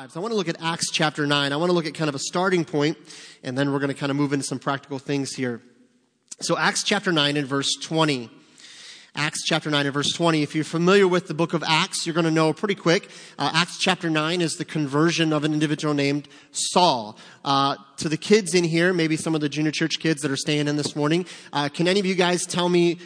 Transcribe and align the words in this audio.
lives. 0.00 0.14
I 0.14 0.20
want 0.20 0.32
to 0.32 0.36
look 0.36 0.50
at 0.50 0.60
Acts 0.60 0.90
chapter 0.90 1.26
9. 1.26 1.54
I 1.54 1.56
want 1.56 1.70
to 1.70 1.72
look 1.72 1.86
at 1.86 1.94
kind 1.94 2.10
of 2.10 2.14
a 2.14 2.18
starting 2.18 2.66
point, 2.66 2.98
and 3.42 3.56
then 3.56 3.72
we're 3.72 3.78
going 3.78 3.88
to 3.88 3.94
kind 3.94 4.10
of 4.10 4.16
move 4.16 4.34
into 4.34 4.44
some 4.44 4.58
practical 4.58 4.98
things 4.98 5.32
here. 5.32 5.62
So, 6.40 6.58
Acts 6.58 6.82
chapter 6.82 7.12
9 7.12 7.38
and 7.38 7.46
verse 7.46 7.72
20. 7.80 8.28
Acts 9.14 9.42
chapter 9.46 9.70
9 9.70 9.86
and 9.86 9.94
verse 9.94 10.12
20. 10.12 10.42
If 10.42 10.54
you're 10.54 10.64
familiar 10.64 11.08
with 11.08 11.28
the 11.28 11.32
book 11.32 11.54
of 11.54 11.64
Acts, 11.66 12.04
you're 12.04 12.12
going 12.12 12.26
to 12.26 12.30
know 12.30 12.52
pretty 12.52 12.74
quick. 12.74 13.08
Uh, 13.38 13.50
Acts 13.54 13.78
chapter 13.78 14.10
9 14.10 14.42
is 14.42 14.56
the 14.56 14.66
conversion 14.66 15.32
of 15.32 15.44
an 15.44 15.54
individual 15.54 15.94
named 15.94 16.28
Saul. 16.50 17.16
Uh, 17.42 17.76
to 17.96 18.10
the 18.10 18.18
kids 18.18 18.54
in 18.54 18.64
here, 18.64 18.92
maybe 18.92 19.16
some 19.16 19.34
of 19.34 19.40
the 19.40 19.48
junior 19.48 19.72
church 19.72 19.98
kids 19.98 20.20
that 20.20 20.30
are 20.30 20.36
staying 20.36 20.68
in 20.68 20.76
this 20.76 20.94
morning, 20.94 21.24
uh, 21.54 21.70
can 21.70 21.88
any 21.88 22.00
of 22.00 22.04
you 22.04 22.16
guys 22.16 22.44
tell 22.44 22.68
me 22.68 22.98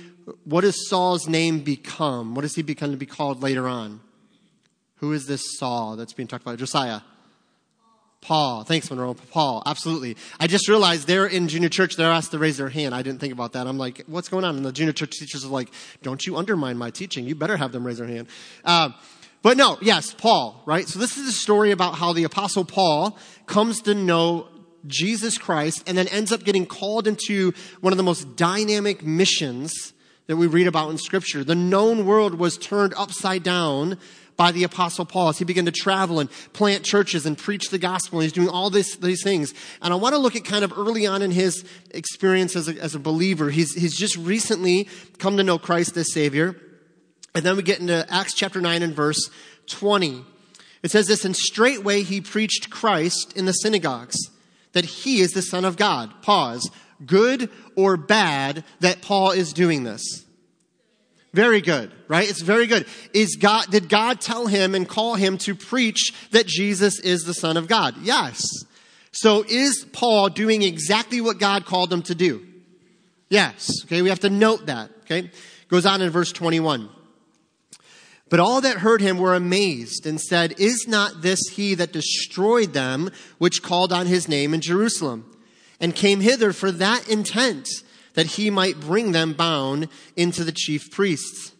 what 0.42 0.62
does 0.62 0.88
Saul's 0.88 1.28
name 1.28 1.60
become? 1.60 2.34
What 2.34 2.42
does 2.42 2.56
he 2.56 2.62
become 2.62 2.90
to 2.90 2.96
be 2.96 3.06
called 3.06 3.44
later 3.44 3.68
on? 3.68 4.00
Who 5.00 5.12
is 5.12 5.26
this 5.26 5.42
Saul 5.58 5.96
that's 5.96 6.12
being 6.12 6.26
talked 6.26 6.42
about? 6.42 6.58
Josiah. 6.58 7.00
Paul. 8.20 8.64
Thanks, 8.64 8.90
Monroe. 8.90 9.14
Paul. 9.14 9.62
Absolutely. 9.64 10.16
I 10.38 10.46
just 10.46 10.68
realized 10.68 11.06
they're 11.06 11.26
in 11.26 11.48
junior 11.48 11.70
church. 11.70 11.96
They're 11.96 12.10
asked 12.10 12.32
to 12.32 12.38
raise 12.38 12.58
their 12.58 12.68
hand. 12.68 12.94
I 12.94 13.00
didn't 13.00 13.18
think 13.18 13.32
about 13.32 13.54
that. 13.54 13.66
I'm 13.66 13.78
like, 13.78 14.04
what's 14.06 14.28
going 14.28 14.44
on? 14.44 14.56
And 14.56 14.64
the 14.64 14.72
junior 14.72 14.92
church 14.92 15.12
teachers 15.18 15.42
are 15.44 15.48
like, 15.48 15.70
don't 16.02 16.26
you 16.26 16.36
undermine 16.36 16.76
my 16.76 16.90
teaching. 16.90 17.24
You 17.24 17.34
better 17.34 17.56
have 17.56 17.72
them 17.72 17.86
raise 17.86 17.96
their 17.96 18.06
hand. 18.06 18.28
Uh, 18.62 18.90
but 19.40 19.56
no, 19.56 19.78
yes, 19.80 20.12
Paul, 20.12 20.62
right? 20.66 20.86
So 20.86 20.98
this 20.98 21.16
is 21.16 21.28
a 21.28 21.32
story 21.32 21.70
about 21.70 21.94
how 21.94 22.12
the 22.12 22.24
apostle 22.24 22.66
Paul 22.66 23.16
comes 23.46 23.80
to 23.82 23.94
know 23.94 24.48
Jesus 24.86 25.38
Christ 25.38 25.82
and 25.86 25.96
then 25.96 26.08
ends 26.08 26.30
up 26.30 26.44
getting 26.44 26.66
called 26.66 27.06
into 27.06 27.54
one 27.80 27.94
of 27.94 27.96
the 27.96 28.02
most 28.02 28.36
dynamic 28.36 29.02
missions 29.02 29.94
that 30.26 30.36
we 30.36 30.46
read 30.46 30.66
about 30.66 30.90
in 30.90 30.98
scripture. 30.98 31.42
The 31.42 31.54
known 31.54 32.04
world 32.04 32.34
was 32.34 32.58
turned 32.58 32.92
upside 32.96 33.42
down 33.42 33.98
by 34.40 34.52
the 34.52 34.64
apostle 34.64 35.04
Paul 35.04 35.28
as 35.28 35.38
he 35.38 35.44
began 35.44 35.66
to 35.66 35.70
travel 35.70 36.18
and 36.18 36.30
plant 36.54 36.82
churches 36.82 37.26
and 37.26 37.36
preach 37.36 37.68
the 37.68 37.76
gospel. 37.76 38.20
And 38.20 38.22
He's 38.22 38.32
doing 38.32 38.48
all 38.48 38.70
this, 38.70 38.96
these 38.96 39.22
things. 39.22 39.52
And 39.82 39.92
I 39.92 39.98
want 39.98 40.14
to 40.14 40.18
look 40.18 40.34
at 40.34 40.46
kind 40.46 40.64
of 40.64 40.72
early 40.78 41.06
on 41.06 41.20
in 41.20 41.30
his 41.30 41.62
experience 41.90 42.56
as 42.56 42.66
a, 42.66 42.72
as 42.80 42.94
a 42.94 42.98
believer. 42.98 43.50
He's, 43.50 43.74
he's 43.74 43.94
just 43.94 44.16
recently 44.16 44.88
come 45.18 45.36
to 45.36 45.42
know 45.42 45.58
Christ 45.58 45.94
as 45.98 46.14
Savior. 46.14 46.56
And 47.34 47.44
then 47.44 47.54
we 47.54 47.62
get 47.62 47.80
into 47.80 48.10
Acts 48.10 48.32
chapter 48.32 48.62
9 48.62 48.82
and 48.82 48.94
verse 48.94 49.28
20. 49.66 50.24
It 50.82 50.90
says 50.90 51.06
this, 51.06 51.26
and 51.26 51.36
straightway 51.36 52.02
he 52.02 52.22
preached 52.22 52.70
Christ 52.70 53.36
in 53.36 53.44
the 53.44 53.52
synagogues, 53.52 54.16
that 54.72 54.86
he 54.86 55.20
is 55.20 55.32
the 55.32 55.42
Son 55.42 55.66
of 55.66 55.76
God. 55.76 56.14
Pause. 56.22 56.70
Good 57.04 57.50
or 57.76 57.98
bad 57.98 58.64
that 58.80 59.02
Paul 59.02 59.32
is 59.32 59.52
doing 59.52 59.84
this? 59.84 60.24
Very 61.32 61.60
good, 61.60 61.92
right? 62.08 62.28
It's 62.28 62.42
very 62.42 62.66
good. 62.66 62.86
Is 63.14 63.36
God, 63.36 63.70
did 63.70 63.88
God 63.88 64.20
tell 64.20 64.46
him 64.46 64.74
and 64.74 64.88
call 64.88 65.14
him 65.14 65.38
to 65.38 65.54
preach 65.54 66.12
that 66.32 66.46
Jesus 66.46 66.98
is 66.98 67.22
the 67.22 67.34
Son 67.34 67.56
of 67.56 67.68
God? 67.68 67.94
Yes. 68.02 68.42
So 69.12 69.44
is 69.48 69.86
Paul 69.92 70.28
doing 70.28 70.62
exactly 70.62 71.20
what 71.20 71.38
God 71.38 71.66
called 71.66 71.92
him 71.92 72.02
to 72.02 72.14
do? 72.14 72.46
Yes. 73.28 73.70
Okay, 73.84 74.02
we 74.02 74.08
have 74.08 74.20
to 74.20 74.30
note 74.30 74.66
that. 74.66 74.90
Okay. 75.02 75.30
Goes 75.68 75.86
on 75.86 76.02
in 76.02 76.10
verse 76.10 76.32
21. 76.32 76.88
But 78.28 78.40
all 78.40 78.60
that 78.60 78.78
heard 78.78 79.00
him 79.00 79.18
were 79.18 79.34
amazed 79.34 80.06
and 80.06 80.20
said, 80.20 80.54
Is 80.58 80.86
not 80.88 81.22
this 81.22 81.40
he 81.52 81.74
that 81.74 81.92
destroyed 81.92 82.72
them 82.72 83.10
which 83.38 83.62
called 83.62 83.92
on 83.92 84.06
his 84.06 84.28
name 84.28 84.52
in 84.54 84.60
Jerusalem 84.60 85.36
and 85.80 85.94
came 85.94 86.20
hither 86.20 86.52
for 86.52 86.70
that 86.72 87.08
intent? 87.08 87.68
That 88.20 88.32
he 88.32 88.50
might 88.50 88.78
bring 88.78 89.12
them 89.12 89.32
bound 89.32 89.88
into 90.14 90.44
the 90.44 90.52
chief 90.52 90.90
priests. 90.90 91.52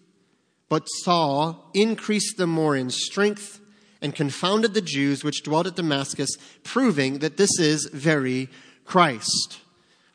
But 0.68 0.84
Saul 1.04 1.70
increased 1.72 2.36
them 2.36 2.50
more 2.50 2.76
in 2.76 2.90
strength 2.90 3.60
and 4.02 4.14
confounded 4.14 4.74
the 4.74 4.82
Jews 4.82 5.24
which 5.24 5.42
dwelt 5.42 5.66
at 5.66 5.76
Damascus, 5.76 6.28
proving 6.62 7.20
that 7.20 7.38
this 7.38 7.58
is 7.58 7.88
very 7.94 8.50
Christ. 8.84 9.60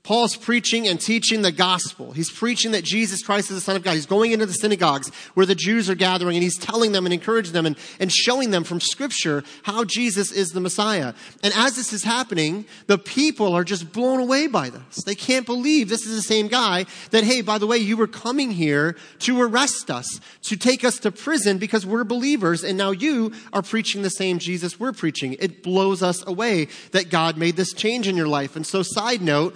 Paul's 0.06 0.36
preaching 0.36 0.88
and 0.88 1.02
teaching 1.02 1.42
the 1.42 1.52
gospel. 1.52 2.12
He's 2.12 2.30
preaching 2.30 2.74
that 2.74 2.84
Jesus 2.84 3.24
Christ 3.24 3.50
is 3.50 3.58
the 3.58 3.62
Son 3.62 3.76
of 3.76 3.82
God. 3.82 3.96
He's 3.96 4.06
going 4.06 4.34
into 4.34 4.46
the 4.46 4.54
synagogues 4.54 5.10
where 5.34 5.48
the 5.48 5.56
Jews 5.56 5.90
are 5.90 5.96
gathering 5.96 6.36
and 6.36 6.44
he's 6.44 6.60
telling 6.60 6.92
them 6.92 7.08
and 7.08 7.14
encouraging 7.14 7.54
them 7.54 7.66
and, 7.66 7.76
and 8.00 8.12
showing 8.12 8.52
them 8.52 8.64
from 8.64 8.80
scripture 8.80 9.44
how 9.64 9.84
Jesus 9.84 10.32
is 10.32 10.52
the 10.52 10.60
Messiah. 10.60 11.16
And 11.42 11.52
as 11.56 11.76
this 11.76 11.92
is 11.92 12.04
happening, 12.04 12.66
the 12.86 13.00
people 13.00 13.56
are 13.56 13.64
just 13.64 13.92
blown 13.92 14.20
away 14.20 14.46
by 14.46 14.70
this. 14.70 15.04
They 15.04 15.16
can't 15.16 15.48
believe 15.48 15.90
this 15.90 16.06
is 16.06 16.16
the 16.16 16.22
same 16.22 16.50
guy 16.50 16.86
that, 17.10 17.24
hey, 17.24 17.42
by 17.42 17.58
the 17.58 17.66
way, 17.66 17.80
you 17.80 17.98
were 17.98 18.06
coming 18.06 18.52
here 18.52 18.96
to 19.22 19.42
arrest 19.42 19.90
us, 19.90 20.20
to 20.44 20.56
take 20.56 20.84
us 20.84 21.00
to 21.00 21.12
prison 21.12 21.58
because 21.58 21.84
we're 21.84 22.04
believers 22.04 22.64
and 22.64 22.78
now 22.78 22.92
you 22.92 23.34
are 23.54 23.64
preaching 23.64 24.04
the 24.04 24.12
same 24.12 24.38
Jesus 24.38 24.80
we're 24.80 24.94
preaching. 24.94 25.36
It 25.40 25.64
blows 25.64 26.04
us 26.04 26.24
away 26.28 26.68
that 26.92 27.10
God 27.10 27.38
made 27.38 27.56
this 27.56 27.74
change 27.74 28.08
in 28.08 28.16
your 28.16 28.28
life. 28.28 28.56
And 28.56 28.68
so 28.68 28.84
side 28.84 29.24
note, 29.24 29.56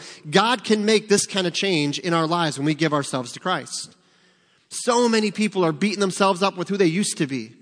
can 0.64 0.86
make 0.86 1.10
this 1.10 1.26
kind 1.26 1.48
of 1.48 1.54
change 1.54 2.00
in 2.00 2.14
our 2.14 2.26
lives 2.26 2.58
when 2.58 2.66
we 2.66 2.74
give 2.74 2.94
ourselves 2.94 3.32
to 3.34 3.40
Christ. 3.40 3.96
So 4.70 5.10
many 5.10 5.32
people 5.32 5.66
are 5.66 5.72
beating 5.72 6.00
themselves 6.00 6.42
up 6.42 6.56
with 6.56 6.70
who 6.70 6.78
they 6.78 6.86
used 6.86 7.18
to 7.18 7.28
be. 7.28 7.54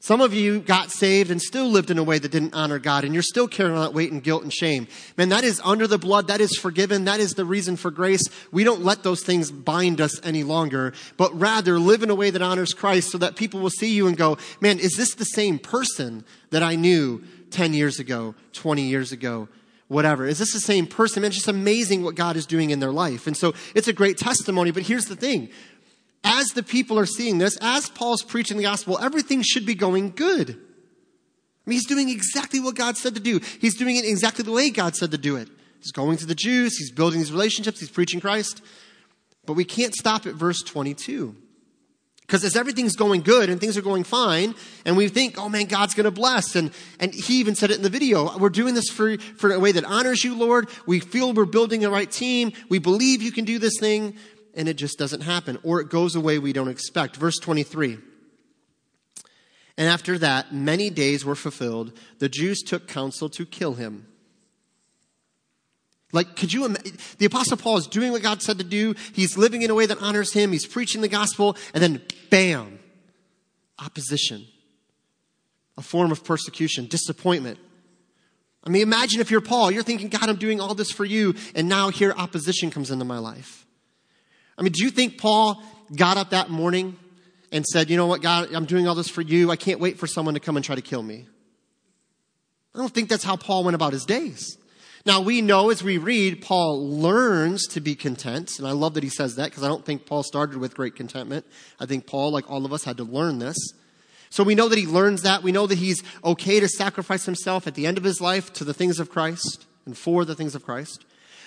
Some 0.00 0.20
of 0.20 0.32
you 0.32 0.60
got 0.60 0.92
saved 0.92 1.28
and 1.28 1.42
still 1.42 1.68
lived 1.68 1.90
in 1.90 1.98
a 1.98 2.04
way 2.04 2.20
that 2.20 2.30
didn't 2.30 2.54
honor 2.54 2.78
God, 2.78 3.04
and 3.04 3.12
you're 3.12 3.22
still 3.22 3.48
carrying 3.48 3.80
that 3.80 3.92
weight 3.92 4.12
and 4.12 4.22
guilt 4.22 4.44
and 4.44 4.52
shame. 4.52 4.86
Man, 5.16 5.28
that 5.30 5.42
is 5.42 5.60
under 5.64 5.88
the 5.88 5.98
blood. 5.98 6.28
That 6.28 6.40
is 6.40 6.56
forgiven. 6.56 7.04
That 7.04 7.18
is 7.18 7.32
the 7.32 7.44
reason 7.44 7.76
for 7.76 7.90
grace. 7.90 8.22
We 8.52 8.62
don't 8.62 8.84
let 8.84 9.02
those 9.02 9.24
things 9.24 9.50
bind 9.50 10.00
us 10.00 10.24
any 10.24 10.44
longer, 10.44 10.92
but 11.16 11.36
rather 11.38 11.80
live 11.80 12.04
in 12.04 12.10
a 12.10 12.14
way 12.14 12.30
that 12.30 12.42
honors 12.42 12.74
Christ 12.74 13.10
so 13.10 13.18
that 13.18 13.34
people 13.34 13.58
will 13.58 13.70
see 13.70 13.92
you 13.92 14.06
and 14.06 14.16
go, 14.16 14.38
man, 14.60 14.78
is 14.78 14.96
this 14.96 15.14
the 15.14 15.24
same 15.24 15.58
person 15.58 16.24
that 16.50 16.62
I 16.62 16.76
knew 16.76 17.24
10 17.50 17.74
years 17.74 17.98
ago, 17.98 18.36
20 18.52 18.82
years 18.82 19.10
ago? 19.10 19.48
Whatever. 19.88 20.26
Is 20.26 20.38
this 20.38 20.52
the 20.52 20.60
same 20.60 20.86
person? 20.86 21.22
Man, 21.22 21.28
it's 21.28 21.36
just 21.36 21.48
amazing 21.48 22.02
what 22.02 22.14
God 22.14 22.36
is 22.36 22.46
doing 22.46 22.70
in 22.70 22.78
their 22.78 22.92
life. 22.92 23.26
And 23.26 23.36
so 23.36 23.54
it's 23.74 23.88
a 23.88 23.92
great 23.92 24.18
testimony. 24.18 24.70
But 24.70 24.84
here's 24.84 25.06
the 25.06 25.16
thing. 25.16 25.48
As 26.24 26.48
the 26.48 26.62
people 26.62 26.98
are 26.98 27.06
seeing 27.06 27.38
this, 27.38 27.56
as 27.60 27.88
Paul's 27.88 28.22
preaching 28.22 28.56
the 28.56 28.64
gospel, 28.64 28.98
everything 28.98 29.42
should 29.42 29.66
be 29.66 29.74
going 29.74 30.10
good. 30.10 30.50
I 30.50 31.70
mean, 31.70 31.76
he's 31.76 31.86
doing 31.86 32.08
exactly 32.08 32.60
what 32.60 32.74
God 32.74 32.96
said 32.96 33.14
to 33.14 33.20
do. 33.20 33.40
He's 33.60 33.76
doing 33.76 33.96
it 33.96 34.04
exactly 34.04 34.42
the 34.42 34.52
way 34.52 34.70
God 34.70 34.96
said 34.96 35.10
to 35.10 35.18
do 35.18 35.36
it. 35.36 35.48
He's 35.80 35.92
going 35.92 36.16
to 36.18 36.26
the 36.26 36.34
Jews, 36.34 36.76
he's 36.76 36.90
building 36.90 37.20
these 37.20 37.30
relationships, 37.30 37.78
he's 37.78 37.90
preaching 37.90 38.20
Christ. 38.20 38.62
But 39.46 39.52
we 39.52 39.64
can't 39.64 39.94
stop 39.94 40.26
at 40.26 40.34
verse 40.34 40.60
22. 40.62 41.36
Because 42.28 42.44
as 42.44 42.56
everything's 42.56 42.94
going 42.94 43.22
good 43.22 43.48
and 43.48 43.58
things 43.58 43.78
are 43.78 43.82
going 43.82 44.04
fine, 44.04 44.54
and 44.84 44.98
we 44.98 45.08
think, 45.08 45.38
oh 45.38 45.48
man, 45.48 45.64
God's 45.64 45.94
going 45.94 46.04
to 46.04 46.10
bless. 46.10 46.56
And, 46.56 46.72
and 47.00 47.14
he 47.14 47.40
even 47.40 47.54
said 47.54 47.70
it 47.70 47.78
in 47.78 47.82
the 47.82 47.88
video. 47.88 48.36
We're 48.36 48.50
doing 48.50 48.74
this 48.74 48.90
for, 48.90 49.16
for 49.16 49.50
a 49.50 49.58
way 49.58 49.72
that 49.72 49.84
honors 49.84 50.22
you, 50.22 50.36
Lord. 50.36 50.68
We 50.86 51.00
feel 51.00 51.32
we're 51.32 51.46
building 51.46 51.80
the 51.80 51.90
right 51.90 52.10
team. 52.10 52.52
We 52.68 52.80
believe 52.80 53.22
you 53.22 53.32
can 53.32 53.46
do 53.46 53.58
this 53.58 53.78
thing. 53.80 54.14
And 54.54 54.68
it 54.68 54.74
just 54.74 54.98
doesn't 54.98 55.22
happen. 55.22 55.58
Or 55.62 55.80
it 55.80 55.88
goes 55.88 56.16
away 56.16 56.38
we 56.38 56.52
don't 56.52 56.68
expect. 56.68 57.16
Verse 57.16 57.38
23. 57.38 57.96
And 59.78 59.88
after 59.88 60.18
that, 60.18 60.52
many 60.52 60.90
days 60.90 61.24
were 61.24 61.34
fulfilled. 61.34 61.98
The 62.18 62.28
Jews 62.28 62.60
took 62.60 62.88
counsel 62.88 63.30
to 63.30 63.46
kill 63.46 63.74
him. 63.74 64.06
Like, 66.12 66.36
could 66.36 66.52
you, 66.52 66.66
the 67.18 67.26
apostle 67.26 67.56
Paul 67.58 67.76
is 67.76 67.86
doing 67.86 68.12
what 68.12 68.22
God 68.22 68.40
said 68.40 68.58
to 68.58 68.64
do. 68.64 68.94
He's 69.12 69.36
living 69.36 69.62
in 69.62 69.70
a 69.70 69.74
way 69.74 69.84
that 69.86 70.00
honors 70.00 70.32
him. 70.32 70.52
He's 70.52 70.66
preaching 70.66 71.02
the 71.02 71.08
gospel 71.08 71.56
and 71.74 71.82
then 71.82 72.00
bam, 72.30 72.78
opposition, 73.78 74.46
a 75.76 75.82
form 75.82 76.10
of 76.10 76.24
persecution, 76.24 76.86
disappointment. 76.86 77.58
I 78.64 78.70
mean, 78.70 78.82
imagine 78.82 79.20
if 79.20 79.30
you're 79.30 79.42
Paul, 79.42 79.70
you're 79.70 79.82
thinking, 79.82 80.08
God, 80.08 80.28
I'm 80.28 80.36
doing 80.36 80.60
all 80.60 80.74
this 80.74 80.90
for 80.90 81.04
you. 81.04 81.34
And 81.54 81.68
now 81.68 81.90
here 81.90 82.14
opposition 82.16 82.70
comes 82.70 82.90
into 82.90 83.04
my 83.04 83.18
life. 83.18 83.66
I 84.56 84.62
mean, 84.62 84.72
do 84.72 84.84
you 84.84 84.90
think 84.90 85.18
Paul 85.18 85.62
got 85.94 86.16
up 86.16 86.30
that 86.30 86.50
morning 86.50 86.96
and 87.52 87.64
said, 87.64 87.90
you 87.90 87.96
know 87.96 88.06
what, 88.06 88.22
God, 88.22 88.52
I'm 88.54 88.64
doing 88.64 88.88
all 88.88 88.94
this 88.94 89.08
for 89.08 89.22
you. 89.22 89.50
I 89.50 89.56
can't 89.56 89.80
wait 89.80 89.98
for 89.98 90.06
someone 90.06 90.34
to 90.34 90.40
come 90.40 90.56
and 90.56 90.64
try 90.64 90.74
to 90.74 90.82
kill 90.82 91.02
me. 91.02 91.26
I 92.74 92.78
don't 92.78 92.92
think 92.92 93.08
that's 93.08 93.24
how 93.24 93.36
Paul 93.36 93.64
went 93.64 93.74
about 93.74 93.92
his 93.92 94.04
days. 94.04 94.58
Now 95.08 95.22
we 95.22 95.40
know 95.40 95.70
as 95.70 95.82
we 95.82 95.96
read, 95.96 96.42
Paul 96.42 96.86
learns 96.86 97.66
to 97.68 97.80
be 97.80 97.94
content. 97.94 98.58
And 98.58 98.68
I 98.68 98.72
love 98.72 98.92
that 98.92 99.02
he 99.02 99.08
says 99.08 99.36
that 99.36 99.46
because 99.46 99.62
I 99.62 99.68
don't 99.68 99.82
think 99.82 100.04
Paul 100.04 100.22
started 100.22 100.58
with 100.58 100.74
great 100.74 100.96
contentment. 100.96 101.46
I 101.80 101.86
think 101.86 102.06
Paul, 102.06 102.30
like 102.30 102.50
all 102.50 102.66
of 102.66 102.74
us, 102.74 102.84
had 102.84 102.98
to 102.98 103.04
learn 103.04 103.38
this. 103.38 103.56
So 104.28 104.44
we 104.44 104.54
know 104.54 104.68
that 104.68 104.78
he 104.78 104.86
learns 104.86 105.22
that. 105.22 105.42
We 105.42 105.50
know 105.50 105.66
that 105.66 105.78
he's 105.78 106.02
okay 106.22 106.60
to 106.60 106.68
sacrifice 106.68 107.24
himself 107.24 107.66
at 107.66 107.74
the 107.74 107.86
end 107.86 107.96
of 107.96 108.04
his 108.04 108.20
life 108.20 108.52
to 108.52 108.64
the 108.64 108.74
things 108.74 109.00
of 109.00 109.08
Christ 109.08 109.64
and 109.86 109.96
for 109.96 110.26
the 110.26 110.34
things 110.34 110.54
of 110.54 110.62
Christ. 110.62 111.06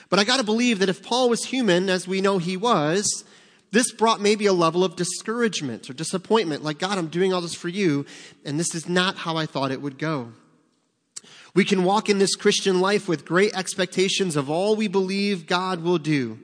But 0.09 0.17
I 0.17 0.23
gotta 0.23 0.43
believe 0.43 0.79
that 0.79 0.89
if 0.89 1.03
Paul 1.03 1.29
was 1.29 1.45
human, 1.45 1.87
as 1.87 2.07
we 2.07 2.19
know 2.19 2.39
he 2.39 2.57
was, 2.57 3.23
this 3.69 3.91
brought 3.91 4.19
maybe 4.19 4.47
a 4.47 4.53
level 4.53 4.83
of 4.83 4.95
discouragement 4.95 5.87
or 5.87 5.93
disappointment. 5.93 6.63
Like, 6.63 6.79
God, 6.79 6.97
I'm 6.97 7.09
doing 7.09 7.31
all 7.31 7.41
this 7.41 7.53
for 7.53 7.69
you, 7.69 8.07
and 8.43 8.59
this 8.59 8.73
is 8.73 8.89
not 8.89 9.17
how 9.17 9.37
I 9.37 9.45
thought 9.45 9.69
it 9.69 9.83
would 9.83 9.99
go. 9.99 10.33
We 11.53 11.65
can 11.65 11.83
walk 11.83 12.09
in 12.09 12.17
this 12.17 12.35
Christian 12.35 12.79
life 12.79 13.07
with 13.07 13.25
great 13.25 13.53
expectations 13.53 14.35
of 14.35 14.49
all 14.49 14.75
we 14.75 14.87
believe 14.87 15.47
God 15.47 15.83
will 15.83 15.97
do. 15.97 16.39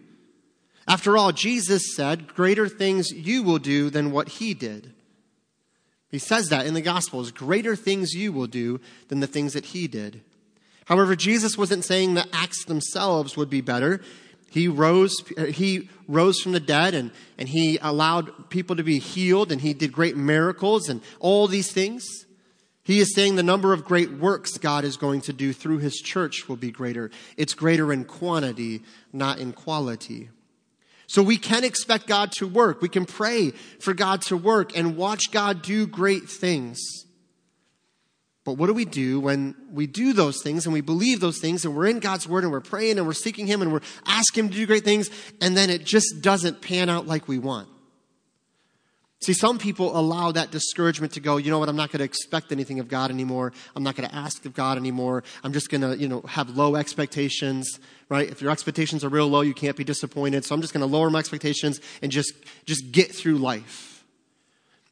After 0.88 1.18
all, 1.18 1.32
Jesus 1.32 1.96
said, 1.96 2.34
Greater 2.34 2.68
things 2.68 3.12
you 3.12 3.44
will 3.44 3.60
do 3.60 3.90
than 3.90 4.12
what 4.12 4.30
he 4.30 4.54
did. 4.54 4.94
He 6.10 6.20
says 6.20 6.50
that 6.50 6.66
in 6.66 6.74
the 6.74 6.82
Gospels 6.82 7.32
greater 7.32 7.76
things 7.76 8.14
you 8.14 8.32
will 8.32 8.48
do 8.48 8.80
than 9.10 9.20
the 9.20 9.28
things 9.28 9.54
that 9.54 9.68
he 9.68 9.88
did. 9.88 10.22
However, 10.86 11.16
Jesus 11.18 11.58
wasn't 11.58 11.84
saying 11.84 12.14
the 12.14 12.28
acts 12.34 12.64
themselves 12.64 13.36
would 13.36 13.50
be 13.50 13.60
better. 13.60 14.02
He 14.50 14.70
rose, 14.70 15.22
he 15.50 15.90
rose 16.08 16.40
from 16.40 16.54
the 16.54 16.62
dead 16.62 16.94
and, 16.94 17.12
and 17.38 17.50
he 17.50 17.78
allowed 17.82 18.50
people 18.50 18.78
to 18.78 18.84
be 18.84 19.00
healed 19.00 19.52
and 19.52 19.60
he 19.60 19.74
did 19.74 19.92
great 19.92 20.16
miracles 20.16 20.88
and 20.88 21.02
all 21.20 21.48
these 21.48 21.74
things. 21.74 22.26
He 22.88 23.02
is 23.02 23.14
saying 23.14 23.36
the 23.36 23.44
number 23.44 23.74
of 23.74 23.84
great 23.84 24.14
works 24.14 24.58
God 24.58 24.86
is 24.86 24.96
going 24.96 25.20
to 25.22 25.34
do 25.34 25.52
through 25.52 25.80
his 25.80 25.98
church 25.98 26.48
will 26.48 26.56
be 26.56 26.72
greater. 26.72 27.12
It's 27.36 27.54
greater 27.54 27.92
in 27.92 28.06
quantity, 28.06 28.82
not 29.12 29.40
in 29.40 29.52
quality. 29.52 30.30
So 31.06 31.22
we 31.22 31.36
can 31.36 31.66
expect 31.66 32.08
God 32.08 32.32
to 32.38 32.48
work. 32.48 32.82
We 32.82 32.88
can 32.88 33.06
pray 33.06 33.52
for 33.82 33.94
God 33.94 34.22
to 34.24 34.38
work 34.38 34.78
and 34.78 34.96
watch 34.96 35.32
God 35.32 35.64
do 35.64 35.86
great 35.86 36.30
things. 36.30 36.80
But 38.46 38.54
what 38.54 38.68
do 38.68 38.74
we 38.74 38.86
do 38.86 39.20
when 39.20 39.54
we 39.70 39.86
do 39.86 40.14
those 40.14 40.42
things 40.42 40.66
and 40.66 40.72
we 40.72 40.80
believe 40.80 41.20
those 41.20 41.40
things 41.40 41.66
and 41.66 41.76
we're 41.76 41.88
in 41.88 42.00
God's 42.00 42.26
word 42.26 42.46
and 42.46 42.54
we're 42.54 42.62
praying 42.62 43.00
and 43.00 43.06
we're 43.06 43.12
seeking 43.12 43.48
Him 43.48 43.62
and 43.62 43.74
we're 43.74 43.82
asking 44.06 44.46
Him 44.46 44.52
to 44.52 44.56
do 44.56 44.66
great 44.66 44.86
things 44.86 45.10
and 45.42 45.58
then 45.58 45.70
it 45.70 45.84
just 45.84 46.22
doesn't 46.22 46.62
pan 46.62 46.88
out 46.88 47.06
like 47.06 47.28
we 47.28 47.38
want? 47.38 47.68
See, 49.20 49.34
some 49.34 49.58
people 49.58 49.98
allow 49.98 50.32
that 50.32 50.52
discouragement 50.52 51.14
to 51.14 51.20
go, 51.20 51.38
you 51.38 51.50
know 51.50 51.58
what, 51.58 51.70
I'm 51.70 51.76
not 51.76 51.92
going 51.92 52.00
to 52.00 52.06
expect 52.06 52.52
anything 52.52 52.80
of 52.80 52.88
God 52.88 53.10
anymore. 53.10 53.52
I'm 53.76 53.82
not 53.82 53.96
going 53.96 54.08
to 54.08 54.16
ask 54.16 54.46
of 54.46 54.54
God 54.54 54.78
anymore. 54.78 55.24
I'm 55.44 55.54
just 55.54 55.72
going 55.72 55.82
to, 55.82 55.98
you 55.98 56.08
know, 56.08 56.22
have 56.22 56.52
low 56.52 56.76
expectations, 56.76 57.80
right? 58.10 58.30
If 58.30 58.42
your 58.44 58.52
expectations 58.52 59.04
are 59.04 59.10
real 59.10 59.28
low, 59.28 59.42
you 59.42 59.56
can't 59.56 59.76
be 59.76 59.84
disappointed. 59.84 60.46
So 60.46 60.54
I'm 60.54 60.62
just 60.62 60.72
going 60.72 60.88
to 60.88 60.88
lower 60.88 61.10
my 61.10 61.18
expectations 61.18 61.82
and 62.04 62.12
just, 62.12 62.32
just 62.66 62.92
get 62.92 63.14
through 63.14 63.40
life. 63.40 64.06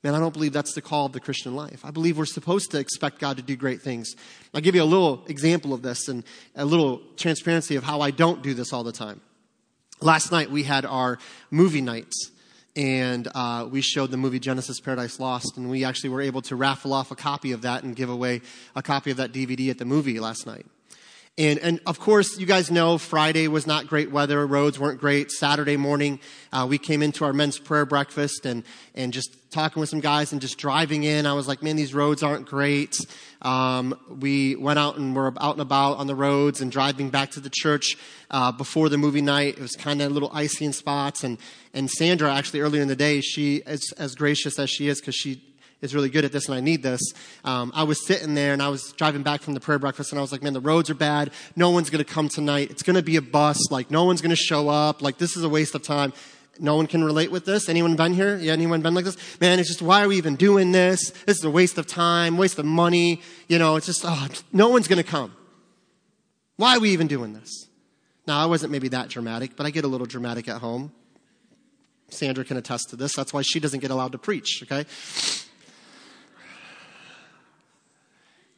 Man, 0.04 0.16
I 0.16 0.20
don't 0.20 0.34
believe 0.34 0.54
that's 0.54 0.74
the 0.74 0.82
call 0.82 1.06
of 1.06 1.14
the 1.14 1.20
Christian 1.20 1.56
life. 1.56 1.86
I 1.86 1.92
believe 1.92 2.18
we're 2.18 2.26
supposed 2.26 2.72
to 2.72 2.80
expect 2.80 3.20
God 3.20 3.38
to 3.38 3.44
do 3.44 3.56
great 3.56 3.82
things. 3.82 4.16
I'll 4.56 4.62
give 4.62 4.76
you 4.76 4.84
a 4.84 4.86
little 4.86 5.24
example 5.28 5.72
of 5.72 5.84
this 5.84 6.08
and 6.08 6.24
a 6.56 6.66
little 6.66 7.02
transparency 7.16 7.76
of 7.76 7.84
how 7.84 8.02
I 8.02 8.10
don't 8.10 8.42
do 8.42 8.56
this 8.56 8.74
all 8.74 8.84
the 8.84 8.92
time. 8.92 9.22
Last 10.02 10.32
night 10.32 10.50
we 10.50 10.64
had 10.64 10.84
our 10.86 11.20
movie 11.52 11.82
nights 11.82 12.32
and 12.76 13.28
uh, 13.34 13.68
we 13.70 13.82
showed 13.82 14.12
the 14.12 14.18
movie 14.18 14.40
Genesis 14.40 14.80
Paradise 14.80 15.20
Lost, 15.20 15.58
and 15.58 15.70
we 15.70 15.84
actually 15.84 16.10
were 16.10 16.22
able 16.22 16.42
to 16.44 16.56
raffle 16.56 16.94
off 16.94 17.12
a 17.12 17.16
copy 17.16 17.52
of 17.52 17.62
that 17.62 17.84
and 17.84 17.96
give 17.96 18.10
away 18.10 18.42
a 18.76 18.82
copy 18.82 19.12
of 19.12 19.18
that 19.18 19.32
DVD 19.32 19.70
at 19.70 19.78
the 19.78 19.86
movie 19.86 20.20
last 20.20 20.46
night. 20.46 20.66
And, 21.38 21.60
and 21.60 21.82
of 21.86 22.00
course, 22.00 22.40
you 22.40 22.46
guys 22.46 22.72
know 22.72 22.98
Friday 22.98 23.50
was 23.50 23.68
not 23.68 23.88
great 23.88 24.10
weather. 24.10 24.48
Roads 24.48 24.80
weren't 24.80 25.02
great. 25.02 25.32
Saturday 25.32 25.76
morning, 25.76 26.22
uh, 26.54 26.66
we 26.70 26.78
came 26.78 27.04
into 27.04 27.26
our 27.26 27.34
men's 27.34 27.60
prayer 27.60 27.86
breakfast 27.86 28.46
and, 28.46 28.64
and 28.94 29.12
just 29.12 29.36
talking 29.52 29.82
with 29.82 29.90
some 29.90 30.00
guys 30.00 30.32
and 30.32 30.40
just 30.40 30.58
driving 30.58 31.04
in. 31.04 31.26
I 31.26 31.34
was 31.34 31.46
like, 31.46 31.62
man, 31.62 31.76
these 31.76 31.94
roads 31.94 32.24
aren't 32.24 32.46
great. 32.46 32.96
Um, 33.42 34.00
we 34.08 34.56
went 34.56 34.80
out 34.80 34.96
and 34.96 35.14
were 35.14 35.34
out 35.42 35.56
and 35.56 35.62
about 35.62 35.98
on 35.98 36.08
the 36.08 36.16
roads 36.16 36.62
and 36.62 36.72
driving 36.72 37.10
back 37.10 37.32
to 37.32 37.42
the 37.42 37.52
church 37.54 37.98
uh, 38.32 38.54
before 38.54 38.88
the 38.88 38.98
movie 38.98 39.22
night. 39.22 39.58
It 39.58 39.62
was 39.62 39.76
kind 39.76 40.02
of 40.02 40.12
a 40.12 40.14
little 40.14 40.32
icy 40.34 40.64
in 40.64 40.72
spots. 40.72 41.26
And, 41.26 41.38
and 41.74 41.92
Sandra, 41.92 42.34
actually, 42.34 42.62
earlier 42.62 42.82
in 42.82 42.88
the 42.88 42.96
day, 42.96 43.20
she, 43.20 43.62
as, 43.66 43.92
as 43.98 44.16
gracious 44.16 44.58
as 44.58 44.70
she 44.70 44.88
is, 44.88 45.02
because 45.02 45.16
she 45.16 45.42
is 45.82 45.94
really 45.94 46.10
good 46.10 46.26
at 46.26 46.32
this 46.32 46.48
and 46.48 46.56
I 46.56 46.62
need 46.62 46.84
this. 46.84 47.02
Um, 47.44 47.72
I 47.76 47.84
was 47.84 48.06
sitting 48.06 48.34
there 48.34 48.54
and 48.54 48.62
I 48.62 48.70
was 48.70 48.94
driving 48.94 49.24
back 49.24 49.42
from 49.42 49.54
the 49.54 49.60
prayer 49.60 49.80
breakfast 49.80 50.12
and 50.12 50.20
I 50.20 50.22
was 50.22 50.32
like, 50.32 50.42
man, 50.42 50.54
the 50.54 50.60
roads 50.62 50.90
are 50.90 50.96
bad. 50.96 51.32
No 51.56 51.70
one's 51.70 51.90
going 51.90 52.04
to 52.04 52.12
come 52.12 52.30
tonight. 52.30 52.72
It's 52.72 52.84
going 52.84 52.96
to 52.96 53.04
be 53.04 53.16
a 53.16 53.22
bus. 53.22 53.72
Like, 53.72 53.92
no 53.92 54.04
one's 54.04 54.22
going 54.22 54.32
to 54.32 54.36
show 54.36 54.70
up. 54.70 55.02
Like, 55.02 55.18
this 55.18 55.38
is 55.38 55.44
a 55.44 55.50
waste 55.50 55.76
of 55.76 55.84
time. 55.84 56.14
No 56.60 56.78
one 56.78 56.88
can 56.88 57.04
relate 57.04 57.32
with 57.32 57.46
this. 57.46 57.68
Anyone 57.68 57.96
been 57.96 58.14
here? 58.14 58.38
Yeah, 58.38 58.54
anyone 58.54 58.82
been 58.82 58.94
like 58.94 59.06
this? 59.06 59.18
Man, 59.42 59.60
it's 59.60 59.68
just, 59.68 59.82
why 59.82 60.04
are 60.04 60.08
we 60.08 60.16
even 60.18 60.36
doing 60.36 60.72
this? 60.72 61.12
This 61.26 61.38
is 61.38 61.44
a 61.44 61.50
waste 61.50 61.78
of 61.78 61.86
time, 61.86 62.38
waste 62.38 62.58
of 62.60 62.66
money. 62.66 63.22
You 63.48 63.60
know, 63.60 63.76
it's 63.76 63.86
just, 63.86 64.04
oh, 64.06 64.28
no 64.54 64.70
one's 64.70 64.88
going 64.88 65.04
to 65.04 65.10
come. 65.10 65.36
Why 66.56 66.78
are 66.78 66.80
we 66.80 66.92
even 66.92 67.08
doing 67.08 67.34
this? 67.34 67.68
Now, 68.26 68.42
I 68.42 68.46
wasn't 68.46 68.72
maybe 68.72 68.88
that 68.90 69.10
dramatic, 69.10 69.56
but 69.56 69.66
I 69.66 69.70
get 69.70 69.84
a 69.84 69.88
little 69.88 70.08
dramatic 70.08 70.48
at 70.48 70.62
home. 70.62 70.94
Sandra 72.10 72.46
can 72.46 72.58
attest 72.58 72.90
to 72.92 72.96
this. 72.96 73.16
That's 73.16 73.34
why 73.34 73.42
she 73.42 73.60
doesn't 73.60 73.82
get 73.82 73.92
allowed 73.92 74.14
to 74.14 74.18
preach, 74.18 74.64
okay? 74.64 74.86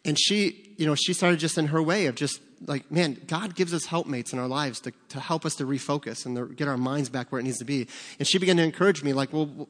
And 0.08 0.18
she, 0.20 0.74
you 0.78 0.86
know, 0.86 0.96
she 0.96 1.14
started 1.14 1.40
just 1.40 1.58
in 1.58 1.68
her 1.68 1.82
way 1.82 2.06
of 2.06 2.16
just 2.16 2.40
like, 2.66 2.90
man, 2.92 3.22
God 3.28 3.56
gives 3.56 3.74
us 3.74 3.86
helpmates 3.86 4.34
in 4.34 4.40
our 4.40 4.48
lives 4.48 4.80
to, 4.82 4.94
to 5.10 5.20
help 5.20 5.46
us 5.46 5.56
to 5.56 5.66
refocus 5.66 6.26
and 6.26 6.36
to 6.36 6.48
get 6.48 6.68
our 6.68 6.78
minds 6.78 7.10
back 7.10 7.32
where 7.32 7.40
it 7.40 7.44
needs 7.44 7.60
to 7.60 7.66
be. 7.66 7.88
And 8.18 8.28
she 8.28 8.38
began 8.38 8.58
to 8.58 8.64
encourage 8.64 9.04
me, 9.04 9.14
like, 9.14 9.32
well, 9.32 9.68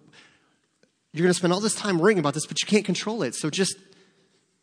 you're 1.13 1.23
going 1.23 1.33
to 1.33 1.37
spend 1.37 1.51
all 1.51 1.59
this 1.59 1.75
time 1.75 1.97
worrying 1.97 2.19
about 2.19 2.33
this, 2.33 2.45
but 2.45 2.61
you 2.61 2.67
can't 2.67 2.85
control 2.85 3.23
it. 3.23 3.35
So 3.35 3.49
just, 3.49 3.75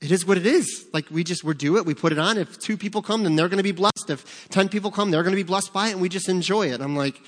it 0.01 0.11
is 0.11 0.25
what 0.25 0.39
it 0.39 0.47
is. 0.47 0.87
Like, 0.93 1.11
we 1.11 1.25
just, 1.25 1.45
we 1.45 1.55
do 1.55 1.77
it, 1.77 1.85
we 1.85 1.95
put 1.95 2.13
it 2.13 2.19
on. 2.19 2.39
If 2.39 2.59
two 2.59 2.77
people 2.77 3.03
come, 3.03 3.25
then 3.25 3.37
they're 3.37 3.49
going 3.49 3.59
to 3.59 3.65
be 3.65 3.73
blessed. 3.73 4.09
If 4.09 4.49
10 4.51 4.69
people 4.69 4.91
come, 4.91 5.11
they're 5.11 5.23
going 5.23 5.33
to 5.33 5.37
be 5.37 5.43
blessed 5.43 5.73
by 5.73 5.89
it, 5.89 5.93
and 5.93 6.01
we 6.01 6.09
just 6.09 6.29
enjoy 6.29 6.71
it. 6.71 6.81
I'm 6.81 6.97
like, 6.97 7.21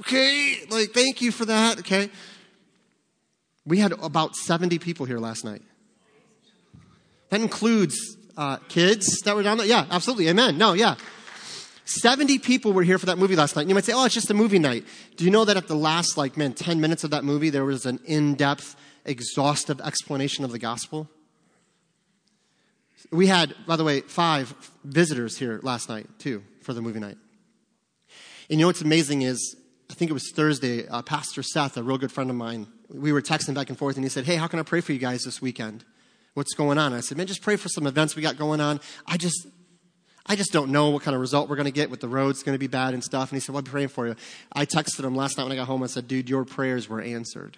okay, 0.00 0.56
like, 0.70 0.90
thank 0.90 1.20
you 1.20 1.30
for 1.30 1.44
that, 1.44 1.80
okay? 1.80 2.10
We 3.66 3.78
had 3.78 3.92
about 3.92 4.34
70 4.34 4.78
people 4.78 5.06
here 5.06 5.18
last 5.18 5.44
night. 5.44 5.62
That 7.34 7.40
includes 7.40 8.16
uh, 8.36 8.58
kids 8.68 9.22
that 9.22 9.34
were 9.34 9.42
down 9.42 9.58
there. 9.58 9.66
Yeah, 9.66 9.86
absolutely. 9.90 10.28
Amen. 10.28 10.56
No, 10.56 10.72
yeah. 10.72 10.94
70 11.84 12.38
people 12.38 12.72
were 12.72 12.84
here 12.84 12.96
for 12.96 13.06
that 13.06 13.18
movie 13.18 13.34
last 13.34 13.56
night. 13.56 13.66
You 13.66 13.74
might 13.74 13.82
say, 13.82 13.92
oh, 13.92 14.04
it's 14.04 14.14
just 14.14 14.30
a 14.30 14.34
movie 14.34 14.60
night. 14.60 14.84
Do 15.16 15.24
you 15.24 15.32
know 15.32 15.44
that 15.44 15.56
at 15.56 15.66
the 15.66 15.74
last, 15.74 16.16
like, 16.16 16.36
man, 16.36 16.52
10 16.52 16.80
minutes 16.80 17.02
of 17.02 17.10
that 17.10 17.24
movie, 17.24 17.50
there 17.50 17.64
was 17.64 17.86
an 17.86 17.98
in 18.04 18.36
depth, 18.36 18.76
exhaustive 19.04 19.80
explanation 19.80 20.44
of 20.44 20.52
the 20.52 20.60
gospel? 20.60 21.10
We 23.10 23.26
had, 23.26 23.56
by 23.66 23.74
the 23.74 23.82
way, 23.82 24.02
five 24.02 24.54
visitors 24.84 25.36
here 25.36 25.58
last 25.64 25.88
night, 25.88 26.06
too, 26.20 26.44
for 26.62 26.72
the 26.72 26.82
movie 26.82 27.00
night. 27.00 27.18
And 28.48 28.60
you 28.60 28.62
know 28.62 28.68
what's 28.68 28.80
amazing 28.80 29.22
is, 29.22 29.56
I 29.90 29.94
think 29.94 30.08
it 30.08 30.14
was 30.14 30.30
Thursday, 30.30 30.86
uh, 30.86 31.02
Pastor 31.02 31.42
Seth, 31.42 31.76
a 31.76 31.82
real 31.82 31.98
good 31.98 32.12
friend 32.12 32.30
of 32.30 32.36
mine, 32.36 32.68
we 32.88 33.10
were 33.10 33.22
texting 33.22 33.54
back 33.54 33.70
and 33.70 33.76
forth, 33.76 33.96
and 33.96 34.04
he 34.04 34.08
said, 34.08 34.24
hey, 34.24 34.36
how 34.36 34.46
can 34.46 34.60
I 34.60 34.62
pray 34.62 34.80
for 34.80 34.92
you 34.92 35.00
guys 35.00 35.24
this 35.24 35.42
weekend? 35.42 35.84
What's 36.34 36.54
going 36.54 36.78
on. 36.78 36.92
I 36.92 37.00
said, 37.00 37.16
man, 37.16 37.26
just 37.26 37.42
pray 37.42 37.56
for 37.56 37.68
some 37.68 37.86
events 37.86 38.14
we 38.14 38.22
got 38.22 38.36
going 38.36 38.60
on. 38.60 38.80
I 39.06 39.16
just, 39.16 39.46
I 40.26 40.36
just 40.36 40.52
don't 40.52 40.70
know 40.70 40.90
what 40.90 41.02
kind 41.02 41.14
of 41.14 41.20
result 41.20 41.48
we're 41.48 41.56
going 41.56 41.66
to 41.66 41.72
get 41.72 41.90
with 41.90 42.00
the 42.00 42.08
roads 42.08 42.42
going 42.42 42.54
to 42.54 42.58
be 42.58 42.66
bad 42.66 42.94
and 42.94 43.02
stuff. 43.02 43.30
And 43.30 43.36
he 43.36 43.40
said, 43.40 43.52
well, 43.52 43.60
I'm 43.60 43.64
praying 43.64 43.88
for 43.88 44.06
you. 44.06 44.16
I 44.52 44.66
texted 44.66 45.04
him 45.04 45.14
last 45.14 45.38
night 45.38 45.44
when 45.44 45.52
I 45.52 45.56
got 45.56 45.66
home. 45.66 45.82
I 45.82 45.86
said, 45.86 46.08
dude, 46.08 46.28
your 46.28 46.44
prayers 46.44 46.88
were 46.88 47.00
answered. 47.00 47.56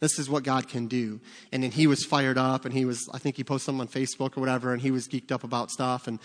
This 0.00 0.18
is 0.18 0.28
what 0.28 0.42
God 0.42 0.68
can 0.68 0.88
do. 0.88 1.20
And 1.52 1.62
then 1.62 1.70
he 1.70 1.86
was 1.86 2.04
fired 2.04 2.36
up 2.36 2.64
and 2.64 2.74
he 2.74 2.84
was, 2.84 3.08
I 3.14 3.18
think 3.18 3.36
he 3.36 3.44
posted 3.44 3.66
something 3.66 3.82
on 3.82 3.88
Facebook 3.88 4.36
or 4.36 4.40
whatever 4.40 4.72
and 4.72 4.82
he 4.82 4.90
was 4.90 5.06
geeked 5.06 5.30
up 5.30 5.44
about 5.44 5.70
stuff. 5.70 6.08
And, 6.08 6.18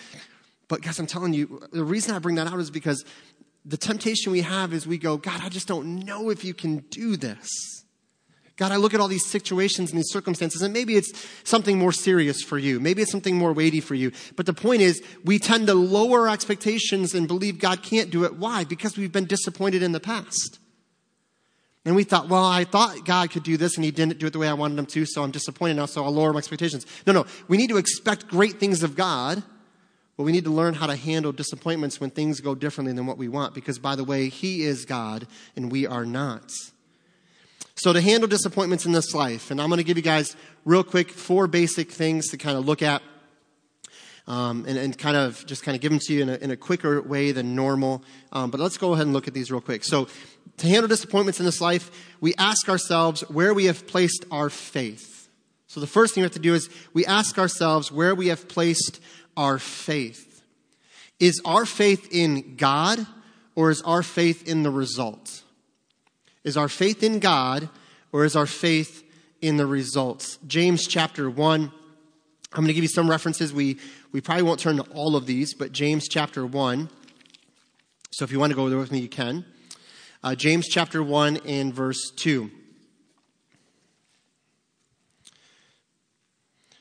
but 0.67 0.81
guys, 0.81 0.97
I'm 0.97 1.05
telling 1.05 1.33
you, 1.33 1.61
the 1.71 1.83
reason 1.83 2.15
I 2.15 2.19
bring 2.19 2.35
that 2.35 2.47
out 2.47 2.59
is 2.59 2.71
because 2.71 3.05
the 3.63 3.77
temptation 3.77 4.31
we 4.31 4.41
have 4.41 4.73
is 4.73 4.87
we 4.87 4.97
go, 4.97 5.17
God, 5.17 5.41
I 5.43 5.49
just 5.49 5.67
don't 5.67 6.03
know 6.05 6.31
if 6.31 6.43
you 6.43 6.55
can 6.55 6.77
do 6.89 7.17
this. 7.17 7.47
God, 8.57 8.71
I 8.71 8.77
look 8.77 8.95
at 8.95 8.99
all 8.99 9.07
these 9.07 9.25
situations 9.25 9.91
and 9.91 9.99
these 9.99 10.11
circumstances, 10.11 10.63
and 10.63 10.73
maybe 10.73 10.95
it's 10.95 11.13
something 11.43 11.77
more 11.77 11.91
serious 11.91 12.41
for 12.41 12.57
you. 12.57 12.79
Maybe 12.79 13.03
it's 13.03 13.11
something 13.11 13.35
more 13.35 13.53
weighty 13.53 13.79
for 13.79 13.93
you. 13.93 14.11
But 14.35 14.47
the 14.47 14.53
point 14.53 14.81
is, 14.81 15.03
we 15.23 15.37
tend 15.37 15.67
to 15.67 15.75
lower 15.75 16.27
expectations 16.27 17.13
and 17.13 17.27
believe 17.27 17.59
God 17.59 17.83
can't 17.83 18.09
do 18.09 18.25
it. 18.25 18.35
Why? 18.35 18.63
Because 18.63 18.97
we've 18.97 19.11
been 19.11 19.25
disappointed 19.25 19.83
in 19.83 19.91
the 19.91 19.99
past. 19.99 20.59
And 21.85 21.95
we 21.95 22.03
thought, 22.03 22.29
well, 22.29 22.43
I 22.43 22.63
thought 22.63 23.05
God 23.05 23.29
could 23.29 23.43
do 23.43 23.57
this 23.57 23.75
and 23.75 23.85
he 23.85 23.91
didn't 23.91 24.17
do 24.17 24.25
it 24.25 24.33
the 24.33 24.39
way 24.39 24.49
I 24.49 24.53
wanted 24.53 24.79
him 24.79 24.87
to, 24.87 25.05
so 25.05 25.23
I'm 25.23 25.31
disappointed 25.31 25.75
now, 25.75 25.85
so 25.85 26.03
I'll 26.03 26.11
lower 26.11 26.33
my 26.33 26.39
expectations. 26.39 26.85
No, 27.05 27.13
no. 27.13 27.25
We 27.47 27.57
need 27.57 27.69
to 27.69 27.77
expect 27.77 28.27
great 28.27 28.59
things 28.59 28.81
of 28.81 28.95
God, 28.95 29.43
but 30.17 30.23
we 30.23 30.31
need 30.31 30.45
to 30.45 30.49
learn 30.49 30.73
how 30.73 30.87
to 30.87 30.95
handle 30.95 31.31
disappointments 31.31 32.01
when 32.01 32.09
things 32.09 32.41
go 32.41 32.55
differently 32.55 32.93
than 32.93 33.05
what 33.05 33.19
we 33.19 33.29
want, 33.29 33.53
because 33.53 33.77
by 33.77 33.95
the 33.95 34.03
way, 34.03 34.29
he 34.29 34.63
is 34.63 34.83
God 34.83 35.27
and 35.55 35.71
we 35.71 35.85
are 35.85 36.05
not. 36.05 36.51
So, 37.79 37.93
to 37.93 38.01
handle 38.01 38.27
disappointments 38.27 38.87
in 38.87 38.91
this 38.91 39.13
life, 39.13 39.51
and 39.51 39.61
I'm 39.61 39.69
going 39.69 39.77
to 39.77 39.83
give 39.83 39.97
you 39.97 40.03
guys 40.03 40.35
real 40.65 40.83
quick 40.83 41.11
four 41.11 41.45
basic 41.45 41.91
things 41.91 42.29
to 42.29 42.37
kind 42.37 42.57
of 42.57 42.65
look 42.65 42.81
at 42.81 43.03
um, 44.25 44.65
and, 44.67 44.79
and, 44.79 44.97
kind 44.97 45.15
of 45.15 45.45
just 45.45 45.61
kind 45.61 45.75
of 45.75 45.81
give 45.81 45.91
them 45.91 45.99
to 45.99 46.13
you 46.13 46.23
in 46.23 46.29
a, 46.29 46.35
in 46.37 46.49
a 46.49 46.57
quicker 46.57 46.99
way 47.03 47.31
than 47.31 47.53
normal. 47.55 48.03
Um, 48.31 48.49
but 48.49 48.59
let's 48.59 48.79
go 48.79 48.93
ahead 48.93 49.05
and 49.05 49.13
look 49.13 49.27
at 49.27 49.35
these 49.35 49.51
real 49.51 49.61
quick. 49.61 49.83
So, 49.83 50.07
to 50.57 50.67
handle 50.67 50.87
disappointments 50.87 51.39
in 51.39 51.45
this 51.45 51.61
life, 51.61 51.91
we 52.19 52.33
ask 52.39 52.67
ourselves 52.67 53.21
where 53.29 53.53
we 53.53 53.65
have 53.65 53.85
placed 53.85 54.25
our 54.31 54.49
faith. 54.49 55.29
So, 55.67 55.79
the 55.79 55.85
first 55.85 56.15
thing 56.15 56.23
we 56.23 56.25
have 56.25 56.31
to 56.31 56.39
do 56.39 56.55
is 56.55 56.71
we 56.93 57.05
ask 57.05 57.37
ourselves 57.37 57.91
where 57.91 58.15
we 58.15 58.29
have 58.29 58.47
placed 58.47 58.99
our 59.37 59.59
faith. 59.59 60.41
Is 61.19 61.39
our 61.45 61.67
faith 61.67 62.07
in 62.11 62.55
God 62.55 63.05
or 63.53 63.69
is 63.69 63.83
our 63.83 64.01
faith 64.01 64.47
in 64.47 64.63
the 64.63 64.71
result? 64.71 65.43
Is 66.47 66.55
our 66.55 66.69
faith 66.69 67.03
in 67.03 67.19
God 67.19 67.67
or 68.13 68.23
is 68.23 68.37
our 68.37 68.45
faith 68.45 69.03
in 69.41 69.57
the 69.57 69.65
results? 69.65 70.39
James 70.47 70.87
chapter 70.87 71.29
1. 71.29 71.61
I'm 71.61 71.71
going 72.53 72.67
to 72.67 72.73
give 72.73 72.85
you 72.85 72.89
some 72.89 73.09
references. 73.09 73.51
We, 73.51 73.79
we 74.13 74.21
probably 74.21 74.43
won't 74.43 74.61
turn 74.61 74.77
to 74.77 74.83
all 74.93 75.17
of 75.17 75.25
these, 75.25 75.53
but 75.53 75.73
James 75.73 76.07
chapter 76.07 76.45
1. 76.45 76.89
So 78.11 78.23
if 78.23 78.31
you 78.31 78.39
want 78.39 78.51
to 78.51 78.55
go 78.55 78.69
there 78.69 78.79
with 78.79 78.93
me, 78.93 78.99
you 78.99 79.09
can. 79.09 79.43
Uh, 80.23 80.35
James 80.35 80.69
chapter 80.69 81.03
1 81.03 81.41
and 81.45 81.73
verse 81.73 82.11
2. 82.15 82.49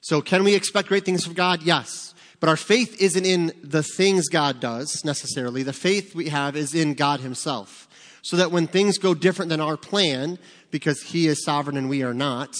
So, 0.01 0.23
can 0.23 0.45
we 0.45 0.55
expect 0.55 0.87
great 0.87 1.05
things 1.05 1.25
from 1.25 1.35
God? 1.35 1.65
Yes. 1.65 2.15
But 2.39 2.49
our 2.49 2.57
faith 2.57 3.03
isn't 3.03 3.27
in 3.27 3.53
the 3.65 3.83
things 3.83 4.29
God 4.29 4.61
does 4.61 5.05
necessarily. 5.05 5.65
The 5.65 5.73
faith 5.73 6.15
we 6.15 6.29
have 6.29 6.55
is 6.55 6.73
in 6.73 6.95
God 6.95 7.19
Himself. 7.19 7.89
So 8.23 8.37
that 8.37 8.51
when 8.51 8.67
things 8.67 8.99
go 8.99 9.15
different 9.15 9.51
than 9.51 9.61
our 9.61 9.77
plan, 9.77 10.39
because 10.71 11.01
He 11.03 11.27
is 11.27 11.45
sovereign 11.45 11.77
and 11.77 11.89
we 11.89 12.03
are 12.03 12.15
not, 12.15 12.57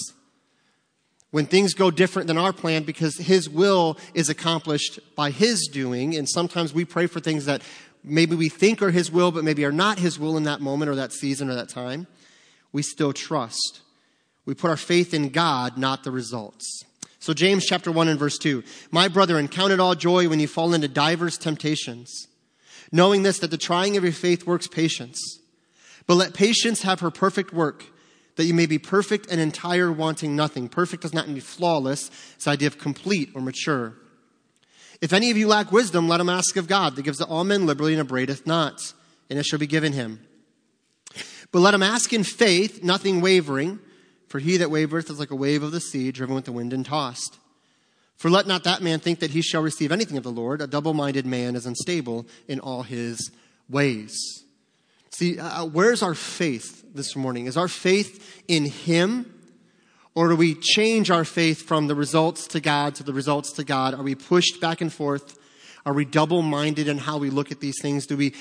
when 1.31 1.45
things 1.45 1.73
go 1.73 1.91
different 1.91 2.27
than 2.27 2.37
our 2.37 2.53
plan 2.53 2.83
because 2.83 3.17
His 3.17 3.49
will 3.49 3.97
is 4.13 4.29
accomplished 4.29 4.99
by 5.15 5.31
His 5.31 5.67
doing, 5.67 6.15
and 6.15 6.27
sometimes 6.27 6.73
we 6.73 6.85
pray 6.85 7.07
for 7.07 7.19
things 7.19 7.45
that 7.45 7.61
maybe 8.03 8.35
we 8.35 8.49
think 8.49 8.81
are 8.81 8.91
His 8.91 9.11
will, 9.11 9.31
but 9.31 9.43
maybe 9.43 9.65
are 9.65 9.71
not 9.71 9.99
His 9.99 10.17
will 10.17 10.37
in 10.37 10.43
that 10.43 10.61
moment 10.61 10.89
or 10.89 10.95
that 10.95 11.11
season 11.11 11.49
or 11.49 11.55
that 11.55 11.69
time, 11.69 12.07
we 12.71 12.81
still 12.81 13.13
trust. 13.13 13.81
We 14.45 14.53
put 14.53 14.69
our 14.69 14.77
faith 14.77 15.13
in 15.13 15.29
God, 15.29 15.77
not 15.77 16.03
the 16.03 16.11
results. 16.11 16.83
So, 17.19 17.33
James 17.33 17.65
chapter 17.65 17.91
1 17.91 18.07
and 18.07 18.17
verse 18.17 18.37
2 18.37 18.63
My 18.91 19.09
brethren, 19.09 19.49
count 19.49 19.73
it 19.73 19.79
all 19.79 19.95
joy 19.95 20.29
when 20.29 20.39
you 20.39 20.47
fall 20.47 20.73
into 20.73 20.87
divers 20.87 21.37
temptations, 21.37 22.27
knowing 22.91 23.23
this, 23.23 23.39
that 23.39 23.51
the 23.51 23.57
trying 23.57 23.97
of 23.97 24.03
your 24.03 24.13
faith 24.13 24.47
works 24.47 24.67
patience. 24.67 25.39
But 26.07 26.15
let 26.15 26.33
patience 26.33 26.81
have 26.83 27.01
her 27.01 27.11
perfect 27.11 27.53
work 27.53 27.85
that 28.37 28.45
you 28.45 28.53
may 28.53 28.65
be 28.65 28.77
perfect 28.77 29.27
and 29.29 29.41
entire, 29.41 29.91
wanting 29.91 30.35
nothing. 30.35 30.69
Perfect 30.69 31.01
does 31.01 31.13
not 31.13 31.27
mean 31.27 31.41
flawless. 31.41 32.09
It's 32.35 32.45
the 32.45 32.51
idea 32.51 32.67
of 32.67 32.77
complete 32.77 33.31
or 33.35 33.41
mature. 33.41 33.95
If 35.01 35.11
any 35.11 35.29
of 35.29 35.37
you 35.37 35.47
lack 35.47 35.71
wisdom, 35.71 36.07
let 36.07 36.21
him 36.21 36.29
ask 36.29 36.55
of 36.55 36.67
God, 36.67 36.95
that 36.95 37.03
gives 37.03 37.17
to 37.17 37.25
all 37.25 37.43
men 37.43 37.65
liberally 37.65 37.95
and 37.95 38.07
abradeth 38.07 38.47
not, 38.47 38.93
and 39.29 39.37
it 39.37 39.45
shall 39.45 39.59
be 39.59 39.67
given 39.67 39.93
him. 39.93 40.25
But 41.51 41.59
let 41.59 41.73
him 41.73 41.83
ask 41.83 42.13
in 42.13 42.23
faith, 42.23 42.83
nothing 42.83 43.21
wavering, 43.21 43.79
for 44.27 44.39
he 44.39 44.57
that 44.57 44.69
wavereth 44.69 45.09
is 45.09 45.19
like 45.19 45.31
a 45.31 45.35
wave 45.35 45.63
of 45.63 45.71
the 45.71 45.79
sea, 45.79 46.11
driven 46.11 46.35
with 46.35 46.45
the 46.45 46.51
wind 46.51 46.73
and 46.73 46.85
tossed. 46.85 47.37
For 48.17 48.29
let 48.29 48.47
not 48.47 48.63
that 48.63 48.81
man 48.81 48.99
think 48.99 49.19
that 49.19 49.31
he 49.31 49.41
shall 49.41 49.61
receive 49.61 49.91
anything 49.91 50.17
of 50.17 50.23
the 50.23 50.31
Lord. 50.31 50.61
A 50.61 50.67
double 50.67 50.93
minded 50.93 51.25
man 51.25 51.55
is 51.55 51.65
unstable 51.65 52.25
in 52.47 52.59
all 52.59 52.83
his 52.83 53.31
ways. 53.69 54.43
See, 55.09 55.39
uh, 55.39 55.63
uh, 55.63 55.65
where's 55.65 56.03
our 56.03 56.13
faith 56.13 56.85
this 56.93 57.15
morning? 57.15 57.45
Is 57.45 57.57
our 57.57 57.67
faith 57.67 58.43
in 58.47 58.65
Him? 58.65 59.33
Or 60.15 60.29
do 60.29 60.35
we 60.35 60.55
change 60.55 61.11
our 61.11 61.23
faith 61.23 61.61
from 61.61 61.87
the 61.87 61.95
results 61.95 62.47
to 62.47 62.59
God 62.59 62.95
to 62.95 63.03
the 63.03 63.13
results 63.13 63.51
to 63.53 63.63
God? 63.63 63.93
Are 63.93 64.01
we 64.01 64.15
pushed 64.15 64.59
back 64.59 64.81
and 64.81 64.91
forth? 64.91 65.37
Are 65.85 65.93
we 65.93 66.05
double 66.05 66.41
minded 66.41 66.87
in 66.87 66.97
how 66.97 67.17
we 67.17 67.29
look 67.29 67.51
at 67.51 67.59
these 67.59 67.79
things? 67.81 68.07
Do 68.07 68.17
we 68.17 68.33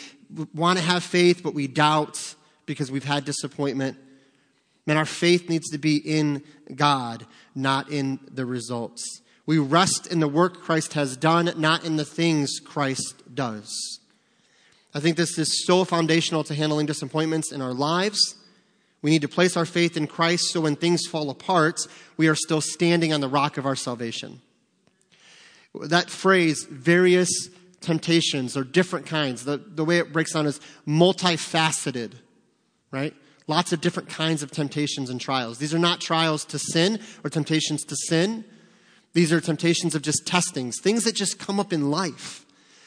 want 0.55 0.79
to 0.79 0.85
have 0.85 1.05
faith, 1.05 1.43
but 1.43 1.55
we 1.55 1.67
doubt 1.69 2.35
because 2.65 2.91
we've 2.91 3.05
had 3.05 3.25
disappointment? 3.25 3.99
Man, 4.87 4.97
our 4.97 5.05
faith 5.05 5.49
needs 5.49 5.69
to 5.71 5.79
be 5.79 5.97
in 5.97 6.43
God, 6.75 7.27
not 7.55 7.91
in 7.91 8.21
the 8.31 8.47
results. 8.47 9.21
We 9.45 9.59
rest 9.59 10.07
in 10.07 10.21
the 10.21 10.29
work 10.29 10.63
Christ 10.63 10.95
has 10.95 11.17
done, 11.17 11.53
not 11.57 11.85
in 11.85 11.97
the 11.97 12.05
things 12.05 12.59
Christ 12.59 13.23
does. 13.35 14.01
I 14.97 15.01
think 15.01 15.19
this 15.19 15.37
is 15.37 15.67
so 15.67 15.85
foundational 15.85 16.43
to 16.45 16.55
handling 16.55 16.87
disappointments 16.87 17.53
in 17.53 17.61
our 17.61 17.75
lives. 17.75 18.35
We 19.03 19.11
need 19.11 19.21
to 19.21 19.29
place 19.29 19.55
our 19.55 19.67
faith 19.67 19.95
in 19.95 20.07
Christ 20.07 20.45
so 20.49 20.63
when 20.63 20.75
things 20.75 21.07
fall 21.07 21.29
apart, 21.29 21.81
we 22.17 22.29
are 22.29 22.35
still 22.35 22.63
standing 22.63 23.13
on 23.13 23.21
the 23.21 23.29
rock 23.29 23.59
of 23.59 23.67
our 23.67 23.77
salvation. 23.77 24.41
That 25.79 26.09
phrase, 26.09 26.65
various 26.65 27.29
temptations 27.83 28.57
or 28.57 28.65
different 28.65 29.05
kinds, 29.05 29.45
the, 29.45 29.59
the 29.59 29.85
way 29.85 29.99
it 29.99 30.15
breaks 30.15 30.33
down 30.33 30.47
is 30.47 30.61
multifaceted, 30.89 32.13
right? 32.91 33.13
Lots 33.47 33.75
of 33.75 33.83
different 33.83 34.09
kinds 34.09 34.43
of 34.43 34.51
temptations 34.51 35.11
and 35.11 35.21
trials. 35.21 35.59
These 35.59 35.75
are 35.75 35.79
not 35.79 36.01
trials 36.01 36.43
to 36.47 36.59
sin 36.59 37.01
or 37.23 37.29
temptations 37.29 37.85
to 37.85 37.97
sin. 38.09 38.47
These 39.13 39.31
are 39.31 39.43
temptations 39.43 39.95
of 39.95 40.01
just 40.01 40.27
testings, 40.27 40.81
things 40.81 41.05
that 41.05 41.15
just 41.15 41.39
come 41.39 41.61
up 41.61 41.71
in 41.71 41.91
life 41.91 42.46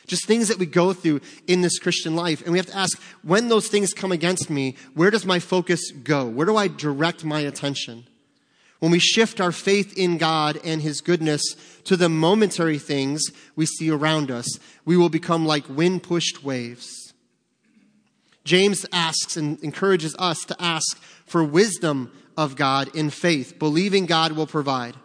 just 0.10 0.26
things 0.26 0.50
that 0.50 0.60
we 0.60 0.66
go 0.66 0.92
through 0.92 1.22
in 1.48 1.62
this 1.62 1.80
Christian 1.80 2.16
life. 2.16 2.42
And 2.42 2.52
we 2.52 2.58
have 2.58 2.66
to 2.66 2.78
ask, 2.78 3.02
when 3.24 3.48
those 3.48 3.68
things 3.68 3.94
come 3.94 4.12
against 4.12 4.50
me, 4.50 4.76
where 4.96 5.12
does 5.12 5.26
my 5.26 5.40
focus 5.40 5.92
go? 5.92 6.26
Where 6.28 6.46
do 6.46 6.58
I 6.58 6.68
direct 6.68 7.24
my 7.24 7.40
attention? 7.42 8.06
When 8.80 8.92
we 8.92 9.00
shift 9.00 9.40
our 9.40 9.52
faith 9.52 9.98
in 9.98 10.18
God 10.18 10.60
and 10.64 10.82
His 10.82 11.02
goodness 11.02 11.44
to 11.84 11.96
the 11.96 12.10
momentary 12.10 12.80
things 12.80 13.24
we 13.56 13.66
see 13.66 13.90
around 13.90 14.32
us, 14.32 14.48
we 14.84 14.98
will 14.98 15.10
become 15.10 15.46
like 15.46 15.70
wind 15.70 16.04
pushed 16.04 16.44
waves. 16.44 17.14
James 18.44 18.86
asks 18.92 19.38
and 19.38 19.60
encourages 19.62 20.16
us 20.18 20.44
to 20.46 20.56
ask 20.60 20.98
for 21.26 21.44
wisdom 21.44 22.12
of 22.36 22.56
God 22.56 22.96
in 22.96 23.10
faith, 23.10 23.60
believing 23.60 24.06
God 24.06 24.32
will 24.32 24.48
provide. 24.48 24.96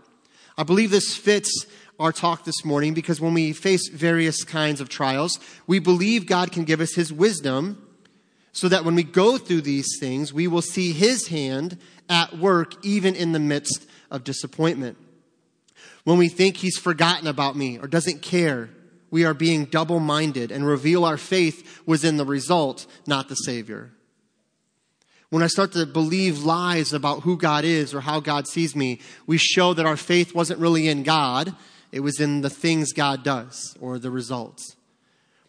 I 0.56 0.62
believe 0.62 0.90
this 0.90 1.16
fits 1.16 1.66
our 1.98 2.12
talk 2.12 2.44
this 2.44 2.64
morning 2.64 2.94
because 2.94 3.20
when 3.20 3.34
we 3.34 3.52
face 3.52 3.88
various 3.88 4.42
kinds 4.42 4.80
of 4.80 4.88
trials, 4.88 5.38
we 5.66 5.78
believe 5.78 6.26
God 6.26 6.52
can 6.52 6.64
give 6.64 6.80
us 6.80 6.94
His 6.94 7.12
wisdom 7.12 7.80
so 8.52 8.68
that 8.68 8.84
when 8.84 8.94
we 8.94 9.02
go 9.02 9.38
through 9.38 9.62
these 9.62 9.98
things, 9.98 10.32
we 10.32 10.46
will 10.46 10.62
see 10.62 10.92
His 10.92 11.28
hand 11.28 11.78
at 12.08 12.36
work 12.36 12.84
even 12.84 13.14
in 13.14 13.32
the 13.32 13.38
midst 13.38 13.86
of 14.10 14.24
disappointment. 14.24 14.98
When 16.04 16.18
we 16.18 16.28
think 16.28 16.56
He's 16.56 16.78
forgotten 16.78 17.26
about 17.26 17.56
me 17.56 17.78
or 17.78 17.86
doesn't 17.86 18.22
care, 18.22 18.70
we 19.10 19.24
are 19.24 19.34
being 19.34 19.66
double 19.66 20.00
minded 20.00 20.50
and 20.50 20.66
reveal 20.66 21.04
our 21.04 21.16
faith 21.16 21.82
was 21.86 22.04
in 22.04 22.16
the 22.16 22.24
result, 22.24 22.86
not 23.06 23.28
the 23.28 23.36
Savior. 23.36 23.92
When 25.30 25.42
I 25.42 25.48
start 25.48 25.72
to 25.72 25.86
believe 25.86 26.44
lies 26.44 26.92
about 26.92 27.22
who 27.22 27.36
God 27.36 27.64
is 27.64 27.94
or 27.94 28.00
how 28.00 28.20
God 28.20 28.46
sees 28.46 28.76
me, 28.76 29.00
we 29.26 29.38
show 29.38 29.74
that 29.74 29.86
our 29.86 29.96
faith 29.96 30.34
wasn't 30.34 30.60
really 30.60 30.88
in 30.88 31.02
God, 31.02 31.54
it 31.94 32.00
was 32.00 32.18
in 32.18 32.40
the 32.40 32.50
things 32.50 32.92
God 32.92 33.22
does 33.22 33.76
or 33.80 34.00
the 34.00 34.10
results. 34.10 34.74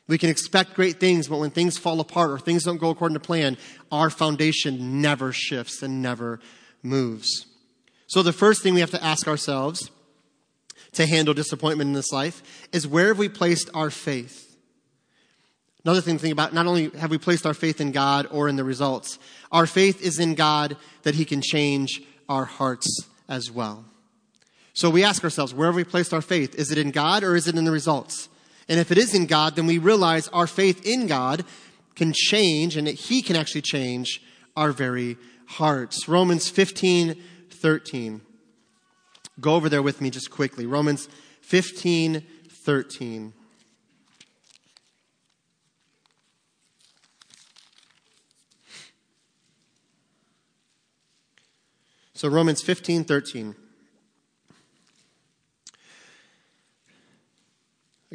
We 0.08 0.20
can 0.20 0.30
expect 0.30 0.76
great 0.76 1.00
things, 1.00 1.28
but 1.28 1.40
when 1.40 1.50
things 1.50 1.76
fall 1.76 2.00
apart 2.00 2.30
or 2.30 2.38
things 2.38 2.64
don't 2.64 2.78
go 2.78 2.92
according 2.92 3.16
to 3.16 3.20
plan, 3.20 3.58
our 3.92 4.12
foundation 4.12 5.02
never 5.02 5.32
shifts 5.32 5.82
and 5.82 6.04
never 6.04 6.40
moves. 6.84 7.48
So, 8.06 8.22
the 8.22 8.32
first 8.32 8.62
thing 8.62 8.76
we 8.76 8.82
have 8.82 8.92
to 8.92 9.04
ask 9.04 9.28
ourselves 9.28 9.90
to 10.92 11.08
handle 11.08 11.34
disappointment 11.34 11.88
in 11.88 11.94
this 11.94 12.12
life 12.12 12.68
is 12.72 12.88
where 12.88 13.08
have 13.08 13.18
we 13.18 13.28
placed 13.28 13.72
our 13.74 13.90
faith? 13.90 14.56
Another 15.84 16.02
thing 16.02 16.18
to 16.18 16.22
think 16.22 16.34
about 16.34 16.54
not 16.54 16.68
only 16.68 16.90
have 16.90 17.10
we 17.10 17.18
placed 17.18 17.48
our 17.48 17.56
faith 17.56 17.82
in 17.82 17.92
God 17.92 18.28
or 18.30 18.48
in 18.48 18.56
the 18.56 18.64
results, 18.64 19.18
our 19.52 19.66
faith 19.66 20.00
is 20.00 20.20
in 20.20 20.36
God 20.36 20.78
that 21.02 21.16
He 21.16 21.26
can 21.26 21.42
change 21.42 22.04
our 22.30 22.46
hearts 22.46 23.08
as 23.28 23.50
well. 23.50 23.84
So 24.76 24.90
we 24.90 25.06
ask 25.06 25.24
ourselves, 25.24 25.54
where 25.54 25.68
have 25.68 25.76
we 25.76 25.86
placed 25.86 26.14
our 26.14 26.22
faith? 26.22 26.54
Is 26.56 26.70
it 26.70 26.78
in 26.78 26.92
God 26.92 27.24
or 27.24 27.38
is 27.38 27.48
it 27.48 27.56
in 27.56 27.64
the 27.64 27.72
results? 27.72 28.28
And 28.68 28.78
if 28.78 28.92
it 28.92 28.98
is 28.98 29.16
in 29.16 29.26
God, 29.26 29.56
then 29.56 29.68
we 29.68 29.78
realize 29.78 30.28
our 30.28 30.48
faith 30.48 30.86
in 30.86 31.08
God 31.08 31.46
can 31.96 32.12
change 32.14 32.76
and 32.76 32.86
that 32.86 32.96
He 32.96 33.22
can 33.22 33.38
actually 33.38 33.62
change 33.62 34.22
our 34.58 34.74
very 34.74 35.16
hearts. 35.48 36.10
Romans 36.10 36.50
15, 36.50 37.16
13. 37.52 38.22
Go 39.40 39.56
over 39.56 39.70
there 39.70 39.82
with 39.82 40.02
me 40.02 40.10
just 40.10 40.30
quickly. 40.30 40.66
Romans 40.66 41.08
15, 41.40 42.22
13. 42.50 43.34
So 52.14 52.28
Romans 52.28 52.62
15, 52.62 53.06
13. 53.06 53.56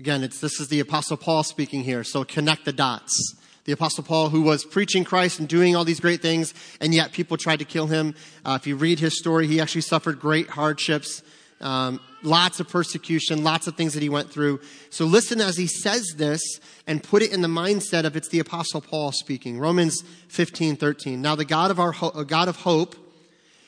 Again, 0.01 0.25
it's, 0.25 0.41
this 0.41 0.61
is 0.61 0.69
the 0.69 0.81
Apostle 0.81 1.19
Paul 1.19 1.43
speaking 1.43 1.85
here, 1.85 2.05
so 2.05 2.25
connect 2.25 2.65
the 2.65 2.73
dots. 2.73 3.35
The 3.67 3.73
Apostle 3.73 4.03
Paul, 4.03 4.31
who 4.31 4.41
was 4.41 4.65
preaching 4.65 5.05
Christ 5.05 5.39
and 5.39 5.47
doing 5.47 5.77
all 5.77 5.85
these 5.85 6.01
great 6.01 6.23
things, 6.23 6.55
and 6.81 6.95
yet 6.95 7.13
people 7.13 7.37
tried 7.37 7.59
to 7.59 7.67
kill 7.67 7.87
him. 7.87 8.15
Uh, 8.43 8.57
if 8.59 8.67
you 8.67 8.77
read 8.77 8.99
his 8.99 9.19
story, 9.19 9.47
he 9.47 9.61
actually 9.61 9.83
suffered 9.83 10.19
great 10.19 10.49
hardships, 10.49 11.23
um, 11.61 12.01
lots 12.23 12.61
of 12.61 12.69
persecution, 12.71 13.45
lots 13.45 13.67
of 13.67 13.77
things 13.77 13.93
that 13.93 14.03
he 14.03 14.09
went 14.09 14.31
through. 14.31 14.61
So 14.89 15.05
listen 15.05 15.39
as 15.39 15.59
he 15.59 15.67
says 15.67 16.15
this 16.17 16.41
and 16.87 17.03
put 17.03 17.21
it 17.21 17.31
in 17.31 17.43
the 17.43 17.49
mindset 17.49 18.05
of 18.05 18.17
it's 18.17 18.29
the 18.31 18.39
Apostle 18.39 18.81
Paul 18.81 19.13
speaking. 19.13 19.59
Romans 19.59 20.03
15, 20.29 20.77
13. 20.77 21.21
Now 21.21 21.35
the 21.35 21.45
God 21.45 21.71
of 21.71 21.79
our 21.79 21.93
ho- 21.93 22.25
God 22.25 22.49
of 22.49 22.57
hope 22.57 22.97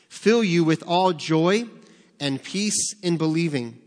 fill 0.09 0.43
you 0.43 0.65
with 0.65 0.83
all 0.87 1.13
joy 1.13 1.65
and 2.19 2.43
peace 2.43 2.95
in 3.03 3.19
believing 3.19 3.82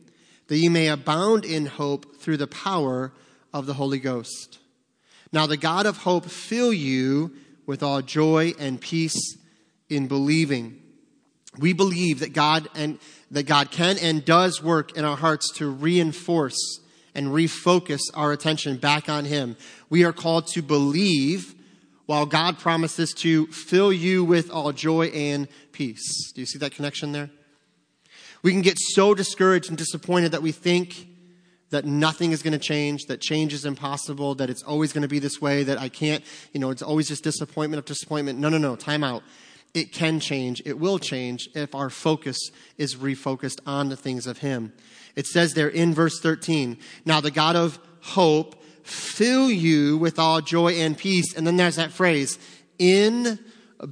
that 0.47 0.57
you 0.57 0.69
may 0.69 0.87
abound 0.87 1.45
in 1.45 1.65
hope 1.65 2.17
through 2.17 2.37
the 2.37 2.47
power 2.47 3.11
of 3.53 3.65
the 3.65 3.73
Holy 3.73 3.99
Ghost. 3.99 4.59
Now 5.31 5.47
the 5.47 5.57
God 5.57 5.85
of 5.85 5.97
hope 5.97 6.25
fill 6.25 6.71
you 6.71 7.33
with 7.65 7.81
all 7.81 8.01
joy 8.01 8.53
and 8.59 8.79
peace 8.79 9.37
in 9.89 10.07
believing. 10.07 10.81
We 11.57 11.73
believe 11.73 12.19
that 12.19 12.33
God 12.33 12.67
and 12.75 12.99
that 13.31 13.43
God 13.43 13.71
can 13.71 13.97
and 13.97 14.23
does 14.23 14.61
work 14.61 14.97
in 14.97 15.05
our 15.05 15.17
hearts 15.17 15.51
to 15.55 15.69
reinforce 15.69 16.79
and 17.13 17.27
refocus 17.27 18.01
our 18.13 18.31
attention 18.31 18.77
back 18.77 19.09
on 19.09 19.25
Him. 19.25 19.55
We 19.89 20.03
are 20.03 20.13
called 20.13 20.47
to 20.47 20.61
believe 20.61 21.55
while 22.05 22.25
God 22.25 22.59
promises 22.59 23.13
to 23.15 23.47
fill 23.47 23.91
you 23.91 24.23
with 24.23 24.51
all 24.51 24.71
joy 24.71 25.07
and 25.07 25.47
peace. 25.71 26.31
Do 26.33 26.41
you 26.41 26.45
see 26.45 26.59
that 26.59 26.73
connection 26.73 27.13
there? 27.13 27.29
We 28.45 28.51
can 28.51 28.61
get 28.61 28.77
so 28.77 29.15
discouraged 29.15 29.69
and 29.69 29.77
disappointed 29.77 30.33
that 30.33 30.43
we 30.43 30.51
think 30.51 31.07
that 31.71 31.83
nothing 31.83 32.31
is 32.31 32.43
going 32.43 32.53
to 32.53 32.59
change, 32.59 33.05
that 33.05 33.19
change 33.19 33.55
is 33.55 33.65
impossible, 33.65 34.35
that 34.35 34.51
it's 34.51 34.61
always 34.61 34.93
going 34.93 35.01
to 35.01 35.07
be 35.07 35.17
this 35.17 35.41
way, 35.41 35.63
that 35.63 35.79
I 35.79 35.89
can't, 35.89 36.23
you 36.53 36.59
know, 36.59 36.69
it's 36.69 36.83
always 36.83 37.07
just 37.07 37.23
disappointment 37.23 37.79
of 37.79 37.85
disappointment. 37.85 38.37
No, 38.37 38.49
no, 38.49 38.59
no, 38.59 38.75
time 38.75 39.03
out. 39.03 39.23
It 39.73 39.91
can 39.91 40.19
change. 40.19 40.61
It 40.63 40.77
will 40.77 40.99
change 40.99 41.49
if 41.55 41.73
our 41.73 41.89
focus 41.89 42.37
is 42.77 42.97
refocused 42.97 43.61
on 43.65 43.89
the 43.89 43.97
things 43.97 44.27
of 44.27 44.37
Him. 44.37 44.73
It 45.15 45.25
says 45.25 45.55
there 45.55 45.69
in 45.69 45.95
verse 45.95 46.19
13, 46.19 46.77
now 47.03 47.21
the 47.21 47.31
God 47.31 47.55
of 47.55 47.79
hope 48.01 48.63
fill 48.83 49.49
you 49.49 49.97
with 49.97 50.19
all 50.19 50.39
joy 50.39 50.73
and 50.73 50.95
peace. 50.95 51.35
And 51.35 51.47
then 51.47 51.57
there's 51.57 51.77
that 51.77 51.91
phrase, 51.91 52.37
in 52.77 53.39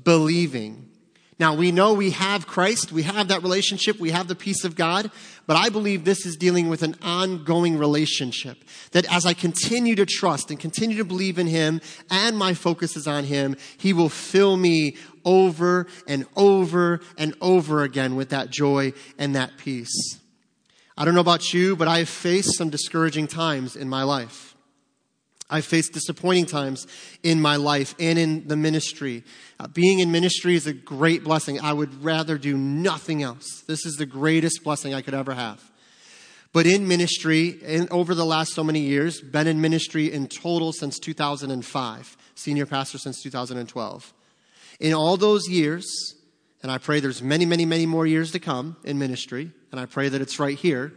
believing. 0.03 0.92
Now 1.39 1.55
we 1.55 1.71
know 1.71 1.93
we 1.93 2.11
have 2.11 2.47
Christ, 2.47 2.91
we 2.91 3.03
have 3.03 3.29
that 3.29 3.41
relationship, 3.41 3.99
we 3.99 4.11
have 4.11 4.27
the 4.27 4.35
peace 4.35 4.63
of 4.63 4.75
God, 4.75 5.11
but 5.47 5.57
I 5.57 5.69
believe 5.69 6.03
this 6.03 6.25
is 6.25 6.35
dealing 6.35 6.69
with 6.69 6.83
an 6.83 6.95
ongoing 7.01 7.77
relationship. 7.77 8.57
That 8.91 9.11
as 9.11 9.25
I 9.25 9.33
continue 9.33 9.95
to 9.95 10.05
trust 10.05 10.51
and 10.51 10.59
continue 10.59 10.97
to 10.97 11.05
believe 11.05 11.39
in 11.39 11.47
Him 11.47 11.81
and 12.09 12.37
my 12.37 12.53
focus 12.53 12.95
is 12.95 13.07
on 13.07 13.23
Him, 13.23 13.57
He 13.77 13.93
will 13.93 14.09
fill 14.09 14.57
me 14.57 14.95
over 15.25 15.87
and 16.07 16.25
over 16.35 16.99
and 17.17 17.33
over 17.41 17.83
again 17.83 18.15
with 18.15 18.29
that 18.29 18.49
joy 18.49 18.93
and 19.17 19.35
that 19.35 19.57
peace. 19.57 20.19
I 20.95 21.05
don't 21.05 21.15
know 21.15 21.21
about 21.21 21.53
you, 21.53 21.75
but 21.75 21.87
I 21.87 21.99
have 21.99 22.09
faced 22.09 22.55
some 22.57 22.69
discouraging 22.69 23.27
times 23.27 23.75
in 23.75 23.89
my 23.89 24.03
life. 24.03 24.52
I've 25.53 25.65
faced 25.65 25.93
disappointing 25.93 26.48
times 26.48 26.88
in 27.22 27.39
my 27.39 27.57
life 27.57 27.93
and 28.00 28.17
in 28.17 28.48
the 28.48 28.57
ministry. 28.57 29.24
Uh, 29.60 29.67
being 29.67 30.00
in 30.00 30.12
ministry 30.12 30.55
is 30.55 30.65
a 30.65 30.74
great 30.74 31.24
blessing. 31.24 31.62
I 31.62 31.74
would 31.74 32.03
rather 32.03 32.39
do 32.39 32.57
nothing 32.57 33.22
else. 33.22 33.62
This 33.67 33.86
is 33.86 33.98
the 33.98 34.07
greatest 34.07 34.63
blessing 34.63 34.95
I 34.95 35.03
could 35.03 35.13
ever 35.13 35.36
have. 35.36 35.62
But 36.53 36.65
in 36.65 36.88
ministry, 36.88 37.50
in, 37.50 37.88
over 37.91 38.15
the 38.15 38.25
last 38.25 38.53
so 38.53 38.63
many 38.63 38.79
years, 38.79 39.22
been 39.22 39.45
in 39.45 39.62
ministry 39.62 40.12
in 40.12 40.27
total 40.27 40.74
since 40.74 40.98
2005, 40.98 42.17
senior 42.33 42.65
pastor 42.65 42.98
since 42.98 43.22
2012. 43.22 44.12
In 44.79 44.93
all 44.95 45.17
those 45.17 45.48
years, 45.48 46.15
and 46.63 46.72
I 46.72 46.79
pray 46.79 47.00
there's 47.00 47.22
many, 47.22 47.45
many, 47.45 47.65
many 47.65 47.86
more 47.86 48.07
years 48.07 48.31
to 48.31 48.39
come 48.39 48.75
in 48.83 48.98
ministry, 48.98 49.51
and 49.72 49.79
I 49.79 49.86
pray 49.86 50.10
that 50.10 50.19
it's 50.19 50.39
right 50.39 50.57
here 50.57 50.93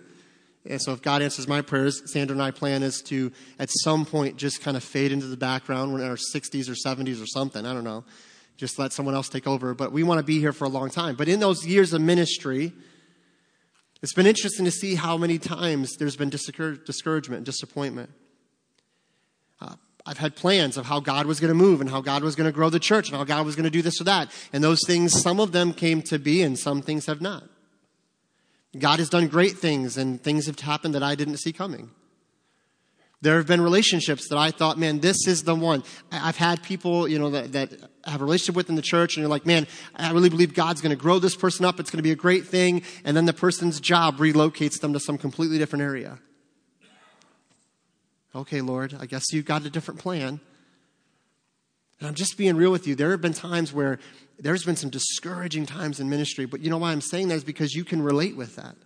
and 0.68 0.80
so 0.80 0.92
if 0.92 1.02
God 1.02 1.22
answers 1.22 1.46
my 1.46 1.62
prayers, 1.62 2.02
Sandra 2.10 2.34
and 2.34 2.42
I 2.42 2.50
plan 2.50 2.82
is 2.82 3.00
to, 3.02 3.32
at 3.58 3.70
some 3.70 4.04
point, 4.04 4.36
just 4.36 4.60
kind 4.60 4.76
of 4.76 4.82
fade 4.82 5.12
into 5.12 5.26
the 5.26 5.36
background. 5.36 5.92
We're 5.92 6.00
in 6.00 6.08
our 6.08 6.16
60s 6.16 6.68
or 6.68 6.74
70s 6.74 7.22
or 7.22 7.26
something. 7.26 7.64
I 7.64 7.72
don't 7.72 7.84
know. 7.84 8.04
Just 8.56 8.78
let 8.78 8.92
someone 8.92 9.14
else 9.14 9.28
take 9.28 9.46
over. 9.46 9.74
But 9.74 9.92
we 9.92 10.02
want 10.02 10.18
to 10.18 10.24
be 10.24 10.40
here 10.40 10.52
for 10.52 10.64
a 10.64 10.68
long 10.68 10.90
time. 10.90 11.14
But 11.14 11.28
in 11.28 11.40
those 11.40 11.66
years 11.66 11.92
of 11.92 12.00
ministry, 12.00 12.72
it's 14.02 14.14
been 14.14 14.26
interesting 14.26 14.64
to 14.64 14.70
see 14.70 14.94
how 14.94 15.16
many 15.16 15.38
times 15.38 15.96
there's 15.96 16.16
been 16.16 16.30
discouragement 16.30 17.38
and 17.38 17.46
disappointment. 17.46 18.10
Uh, 19.60 19.74
I've 20.04 20.18
had 20.18 20.36
plans 20.36 20.76
of 20.76 20.86
how 20.86 21.00
God 21.00 21.26
was 21.26 21.40
going 21.40 21.50
to 21.50 21.54
move 21.54 21.80
and 21.80 21.90
how 21.90 22.00
God 22.00 22.22
was 22.22 22.34
going 22.34 22.46
to 22.46 22.52
grow 22.52 22.70
the 22.70 22.80
church 22.80 23.08
and 23.08 23.16
how 23.16 23.24
God 23.24 23.44
was 23.46 23.56
going 23.56 23.64
to 23.64 23.70
do 23.70 23.82
this 23.82 24.00
or 24.00 24.04
that. 24.04 24.30
And 24.52 24.64
those 24.64 24.80
things, 24.86 25.20
some 25.22 25.38
of 25.40 25.52
them 25.52 25.72
came 25.72 26.02
to 26.02 26.18
be 26.18 26.42
and 26.42 26.58
some 26.58 26.82
things 26.82 27.06
have 27.06 27.20
not. 27.20 27.44
God 28.78 28.98
has 28.98 29.08
done 29.08 29.28
great 29.28 29.58
things 29.58 29.96
and 29.96 30.22
things 30.22 30.46
have 30.46 30.58
happened 30.58 30.94
that 30.94 31.02
I 31.02 31.14
didn't 31.14 31.38
see 31.38 31.52
coming. 31.52 31.90
There 33.22 33.38
have 33.38 33.46
been 33.46 33.62
relationships 33.62 34.28
that 34.28 34.36
I 34.36 34.50
thought, 34.50 34.78
man, 34.78 35.00
this 35.00 35.26
is 35.26 35.42
the 35.42 35.54
one. 35.54 35.82
I've 36.12 36.36
had 36.36 36.62
people, 36.62 37.08
you 37.08 37.18
know, 37.18 37.30
that, 37.30 37.52
that 37.52 37.72
have 38.04 38.20
a 38.20 38.24
relationship 38.24 38.54
with 38.54 38.68
in 38.68 38.74
the 38.74 38.82
church 38.82 39.16
and 39.16 39.22
you're 39.22 39.30
like, 39.30 39.46
man, 39.46 39.66
I 39.96 40.12
really 40.12 40.28
believe 40.28 40.52
God's 40.52 40.82
going 40.82 40.90
to 40.90 41.02
grow 41.02 41.18
this 41.18 41.34
person 41.34 41.64
up. 41.64 41.80
It's 41.80 41.90
going 41.90 41.98
to 41.98 42.02
be 42.02 42.12
a 42.12 42.16
great 42.16 42.46
thing. 42.46 42.82
And 43.04 43.16
then 43.16 43.24
the 43.24 43.32
person's 43.32 43.80
job 43.80 44.18
relocates 44.18 44.80
them 44.80 44.92
to 44.92 45.00
some 45.00 45.16
completely 45.16 45.56
different 45.56 45.82
area. 45.82 46.18
Okay, 48.34 48.60
Lord, 48.60 48.94
I 49.00 49.06
guess 49.06 49.32
you've 49.32 49.46
got 49.46 49.64
a 49.64 49.70
different 49.70 49.98
plan. 49.98 50.40
And 51.98 52.08
I'm 52.08 52.14
just 52.14 52.36
being 52.36 52.56
real 52.56 52.70
with 52.70 52.86
you. 52.86 52.94
There 52.94 53.10
have 53.10 53.20
been 53.20 53.32
times 53.32 53.72
where 53.72 53.98
there's 54.38 54.64
been 54.64 54.76
some 54.76 54.90
discouraging 54.90 55.66
times 55.66 55.98
in 55.98 56.10
ministry, 56.10 56.44
but 56.44 56.60
you 56.60 56.68
know 56.68 56.78
why 56.78 56.92
I'm 56.92 57.00
saying 57.00 57.28
that 57.28 57.36
is 57.36 57.44
because 57.44 57.74
you 57.74 57.84
can 57.84 58.02
relate 58.02 58.36
with 58.36 58.56
that. 58.56 58.76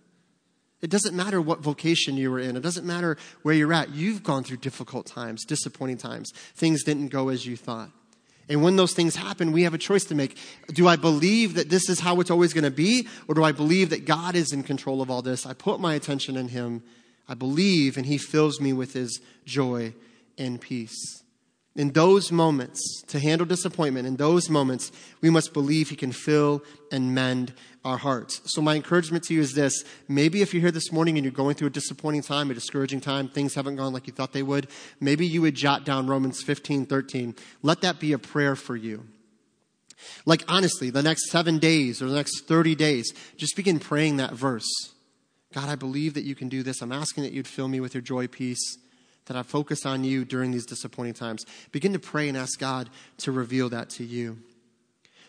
It 0.81 0.89
doesn't 0.89 1.15
matter 1.15 1.39
what 1.39 1.59
vocation 1.59 2.17
you 2.17 2.31
were 2.31 2.39
in. 2.39 2.57
It 2.57 2.63
doesn't 2.63 2.87
matter 2.87 3.17
where 3.43 3.53
you're 3.53 3.73
at. 3.73 3.91
You've 3.91 4.23
gone 4.23 4.43
through 4.43 4.57
difficult 4.57 5.05
times, 5.05 5.45
disappointing 5.45 5.97
times. 5.97 6.31
Things 6.55 6.83
didn't 6.83 7.09
go 7.09 7.29
as 7.29 7.45
you 7.45 7.55
thought. 7.55 7.91
And 8.49 8.63
when 8.63 8.75
those 8.75 8.93
things 8.93 9.15
happen, 9.15 9.51
we 9.51 9.63
have 9.63 9.73
a 9.75 9.77
choice 9.77 10.03
to 10.05 10.15
make. 10.15 10.37
Do 10.67 10.87
I 10.87 10.95
believe 10.95 11.53
that 11.53 11.69
this 11.69 11.87
is 11.87 11.99
how 11.99 12.19
it's 12.19 12.31
always 12.31 12.53
going 12.53 12.63
to 12.63 12.71
be? 12.71 13.07
Or 13.27 13.35
do 13.35 13.43
I 13.43 13.51
believe 13.51 13.91
that 13.91 14.05
God 14.05 14.35
is 14.35 14.51
in 14.51 14.63
control 14.63 15.01
of 15.01 15.11
all 15.11 15.21
this? 15.21 15.45
I 15.45 15.53
put 15.53 15.79
my 15.79 15.93
attention 15.93 16.35
in 16.35 16.47
Him. 16.47 16.83
I 17.29 17.35
believe, 17.35 17.95
and 17.95 18.05
He 18.05 18.17
fills 18.17 18.59
me 18.59 18.73
with 18.73 18.93
His 18.93 19.21
joy 19.45 19.93
and 20.37 20.59
peace. 20.59 21.23
In 21.73 21.91
those 21.93 22.33
moments, 22.33 23.01
to 23.07 23.19
handle 23.19 23.47
disappointment, 23.47 24.05
in 24.05 24.17
those 24.17 24.49
moments, 24.49 24.91
we 25.21 25.29
must 25.29 25.53
believe 25.53 25.89
He 25.89 25.95
can 25.95 26.11
fill 26.11 26.63
and 26.91 27.15
mend 27.15 27.53
our 27.85 27.97
hearts. 27.97 28.41
So, 28.45 28.61
my 28.61 28.75
encouragement 28.75 29.23
to 29.25 29.33
you 29.33 29.39
is 29.39 29.53
this 29.53 29.85
maybe 30.09 30.41
if 30.41 30.53
you're 30.53 30.61
here 30.61 30.71
this 30.71 30.91
morning 30.91 31.17
and 31.17 31.23
you're 31.23 31.31
going 31.31 31.55
through 31.55 31.67
a 31.67 31.71
disappointing 31.71 32.23
time, 32.23 32.51
a 32.51 32.53
discouraging 32.53 32.99
time, 32.99 33.29
things 33.29 33.55
haven't 33.55 33.77
gone 33.77 33.93
like 33.93 34.05
you 34.05 34.11
thought 34.11 34.33
they 34.33 34.43
would, 34.43 34.67
maybe 34.99 35.25
you 35.25 35.41
would 35.43 35.55
jot 35.55 35.85
down 35.85 36.07
Romans 36.07 36.43
15 36.43 36.87
13. 36.87 37.35
Let 37.63 37.79
that 37.81 38.01
be 38.01 38.11
a 38.11 38.19
prayer 38.19 38.57
for 38.57 38.75
you. 38.75 39.05
Like, 40.25 40.43
honestly, 40.49 40.89
the 40.89 41.03
next 41.03 41.29
seven 41.29 41.57
days 41.57 42.01
or 42.01 42.09
the 42.09 42.15
next 42.15 42.47
30 42.47 42.75
days, 42.75 43.13
just 43.37 43.55
begin 43.55 43.79
praying 43.79 44.17
that 44.17 44.33
verse. 44.33 44.67
God, 45.53 45.69
I 45.69 45.75
believe 45.75 46.15
that 46.15 46.23
you 46.23 46.35
can 46.35 46.49
do 46.49 46.63
this. 46.63 46.81
I'm 46.81 46.91
asking 46.91 47.23
that 47.23 47.33
you'd 47.33 47.47
fill 47.47 47.69
me 47.69 47.79
with 47.79 47.93
your 47.93 48.01
joy, 48.01 48.27
peace 48.27 48.77
that 49.31 49.39
I 49.39 49.43
focus 49.43 49.85
on 49.85 50.03
you 50.03 50.25
during 50.25 50.51
these 50.51 50.65
disappointing 50.65 51.13
times. 51.13 51.45
Begin 51.71 51.93
to 51.93 51.99
pray 51.99 52.27
and 52.27 52.37
ask 52.37 52.59
God 52.59 52.89
to 53.19 53.31
reveal 53.31 53.69
that 53.69 53.89
to 53.91 54.03
you. 54.03 54.39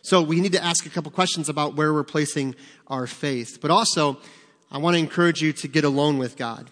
So 0.03 0.21
we 0.21 0.41
need 0.41 0.51
to 0.55 0.65
ask 0.65 0.85
a 0.85 0.91
couple 0.91 1.13
questions 1.13 1.49
about 1.49 1.77
where 1.77 1.93
we're 1.93 2.03
placing 2.03 2.57
our 2.89 3.07
faith. 3.07 3.61
But 3.61 3.71
also, 3.71 4.19
I 4.73 4.79
want 4.79 4.95
to 4.95 4.99
encourage 4.99 5.41
you 5.41 5.53
to 5.53 5.69
get 5.69 5.85
alone 5.85 6.19
with 6.19 6.37
God. 6.37 6.69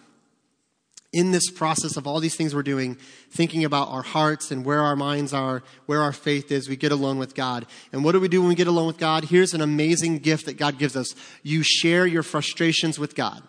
In 1.13 1.31
this 1.31 1.49
process 1.49 1.95
of 1.95 2.05
all 2.05 2.19
these 2.19 2.35
things 2.35 2.53
we're 2.53 2.63
doing, 2.63 2.97
thinking 3.29 3.63
about 3.63 3.87
our 3.87 4.01
hearts 4.01 4.51
and 4.51 4.65
where 4.65 4.81
our 4.81 4.97
minds 4.97 5.33
are, 5.33 5.63
where 5.85 6.01
our 6.01 6.11
faith 6.11 6.51
is, 6.51 6.67
we 6.67 6.75
get 6.75 6.91
alone 6.91 7.17
with 7.17 7.33
God. 7.33 7.65
And 7.93 8.03
what 8.03 8.11
do 8.11 8.19
we 8.19 8.27
do 8.27 8.41
when 8.41 8.49
we 8.49 8.55
get 8.55 8.67
alone 8.67 8.87
with 8.87 8.97
God? 8.97 9.23
Here's 9.23 9.53
an 9.53 9.61
amazing 9.61 10.17
gift 10.17 10.47
that 10.47 10.57
God 10.57 10.77
gives 10.77 10.97
us. 10.97 11.15
You 11.43 11.63
share 11.63 12.05
your 12.05 12.23
frustrations 12.23 12.99
with 12.99 13.15
God. 13.15 13.41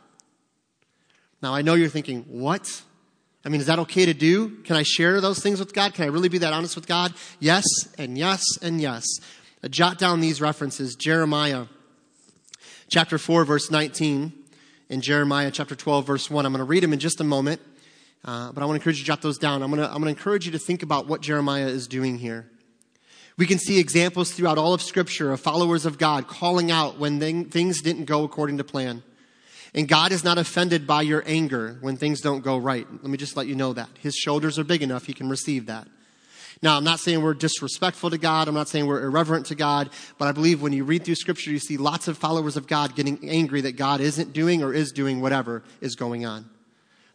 Now, 1.43 1.53
I 1.53 1.63
know 1.63 1.75
you're 1.75 1.89
thinking, 1.89 2.23
what? 2.29 2.83
I 3.45 3.49
mean, 3.49 3.61
is 3.61 3.67
that 3.67 3.81
okay 3.81 4.07
to 4.07 4.15
do? 4.15 4.51
Can 4.63 4.77
I 4.77 4.85
share 4.85 5.21
those 5.21 5.41
things 5.41 5.59
with 5.59 5.75
God? 5.75 5.95
Can 5.95 6.05
I 6.05 6.09
really 6.09 6.29
be 6.29 6.39
that 6.39 6.53
honest 6.53 6.77
with 6.77 6.87
God? 6.87 7.13
Yes, 7.41 7.65
and 7.99 8.17
yes, 8.17 8.43
and 8.63 8.81
yes. 8.81 9.05
Uh, 9.65 9.69
jot 9.69 9.99
down 9.99 10.21
these 10.21 10.41
references 10.41 10.95
Jeremiah 10.95 11.67
chapter 12.89 13.19
4, 13.19 13.45
verse 13.45 13.71
19, 13.71 14.33
and 14.91 15.03
Jeremiah 15.03 15.51
chapter 15.51 15.75
12, 15.75 16.07
verse 16.07 16.31
1. 16.31 16.47
I'm 16.47 16.53
going 16.53 16.59
to 16.59 16.65
read 16.65 16.85
them 16.85 16.93
in 16.93 17.01
just 17.01 17.21
a 17.21 17.25
moment, 17.25 17.61
uh, 18.25 18.53
but 18.53 18.63
I 18.63 18.67
want 18.67 18.77
to 18.77 18.81
encourage 18.81 18.99
you 18.99 19.05
to 19.05 19.07
jot 19.07 19.23
those 19.23 19.39
down. 19.39 19.63
I'm 19.63 19.71
going, 19.71 19.83
to, 19.83 19.87
I'm 19.87 20.01
going 20.01 20.15
to 20.15 20.19
encourage 20.19 20.47
you 20.47 20.53
to 20.53 20.59
think 20.59 20.85
about 20.85 21.09
what 21.09 21.21
Jeremiah 21.21 21.67
is 21.67 21.89
doing 21.89 22.19
here. 22.19 22.49
We 23.39 23.47
can 23.47 23.59
see 23.59 23.81
examples 23.81 24.31
throughout 24.31 24.59
all 24.59 24.75
of 24.75 24.83
Scripture 24.83 25.33
of 25.33 25.41
followers 25.41 25.87
of 25.87 25.99
God 25.99 26.29
calling 26.29 26.71
out 26.71 26.99
when 26.99 27.19
things 27.49 27.81
didn't 27.83 28.05
go 28.05 28.23
according 28.23 28.59
to 28.59 28.65
plan. 28.65 29.03
And 29.75 29.89
God 29.89 30.13
is 30.13 30.23
not 30.23 30.37
offended 30.37 30.87
by 30.87 31.03
your 31.03 31.23
anger 31.27 31.79
when 31.81 31.97
things 31.97 32.21
don't 32.21 32.43
go 32.43 32.59
right. 32.59 32.87
Let 32.91 33.11
me 33.11 33.17
just 33.17 33.37
let 33.37 33.47
you 33.47 33.55
know 33.55 33.73
that. 33.73 33.89
His 34.01 34.15
shoulders 34.15 34.59
are 34.59 34.65
big 34.65 34.83
enough, 34.83 35.07
he 35.07 35.15
can 35.15 35.29
receive 35.29 35.67
that. 35.67 35.89
Now, 36.63 36.77
I'm 36.77 36.85
not 36.85 37.01
saying 37.01 37.21
we're 37.23 37.35
disrespectful 37.35 38.11
to 38.11 38.19
God. 38.19 38.47
I'm 38.47 38.55
not 38.55 38.69
saying 38.69 38.87
we're 38.87 39.03
irreverent 39.03 39.47
to 39.47 39.57
God. 39.57 39.91
But 40.17 40.29
I 40.29 40.33
believe 40.33 40.63
when 40.63 40.73
you 40.73 40.85
read 40.85 41.05
through 41.05 41.17
scripture, 41.17 41.51
you 41.51 41.59
see 41.59 41.77
lots 41.77 42.07
of 42.07 42.17
followers 42.17 42.57
of 42.57 42.69
God 42.69 42.95
getting 42.95 43.29
angry 43.29 43.63
that 43.63 43.73
God 43.73 44.01
isn't 44.01 44.33
doing 44.33 44.63
or 44.63 44.73
is 44.73 44.93
doing 44.93 45.21
whatever 45.21 45.65
is 45.81 45.97
going 45.97 46.25
on. 46.25 46.49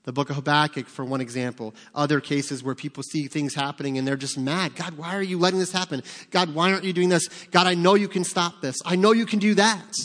The 0.03 0.11
book 0.11 0.29
of 0.29 0.35
Habakkuk, 0.35 0.87
for 0.87 1.05
one 1.05 1.21
example. 1.21 1.73
Other 1.95 2.19
cases 2.19 2.61
where 2.61 2.75
people 2.75 3.03
see 3.03 3.27
things 3.27 3.55
happening 3.55 3.97
and 3.97 4.05
they're 4.05 4.17
just 4.17 4.37
mad. 4.37 4.75
God, 4.75 4.97
why 4.97 5.15
are 5.15 5.23
you 5.23 5.39
letting 5.39 5.59
this 5.59 5.71
happen? 5.71 6.03
God, 6.29 6.53
why 6.53 6.73
aren't 6.73 6.83
you 6.83 6.93
doing 6.93 7.09
this? 7.09 7.29
God, 7.51 7.67
I 7.67 7.73
know 7.73 7.95
you 7.95 8.09
can 8.09 8.25
stop 8.25 8.59
this. 8.61 8.75
I 8.85 8.97
know 8.97 9.13
you 9.13 9.25
can 9.25 9.39
do 9.39 9.53
that. 9.55 9.95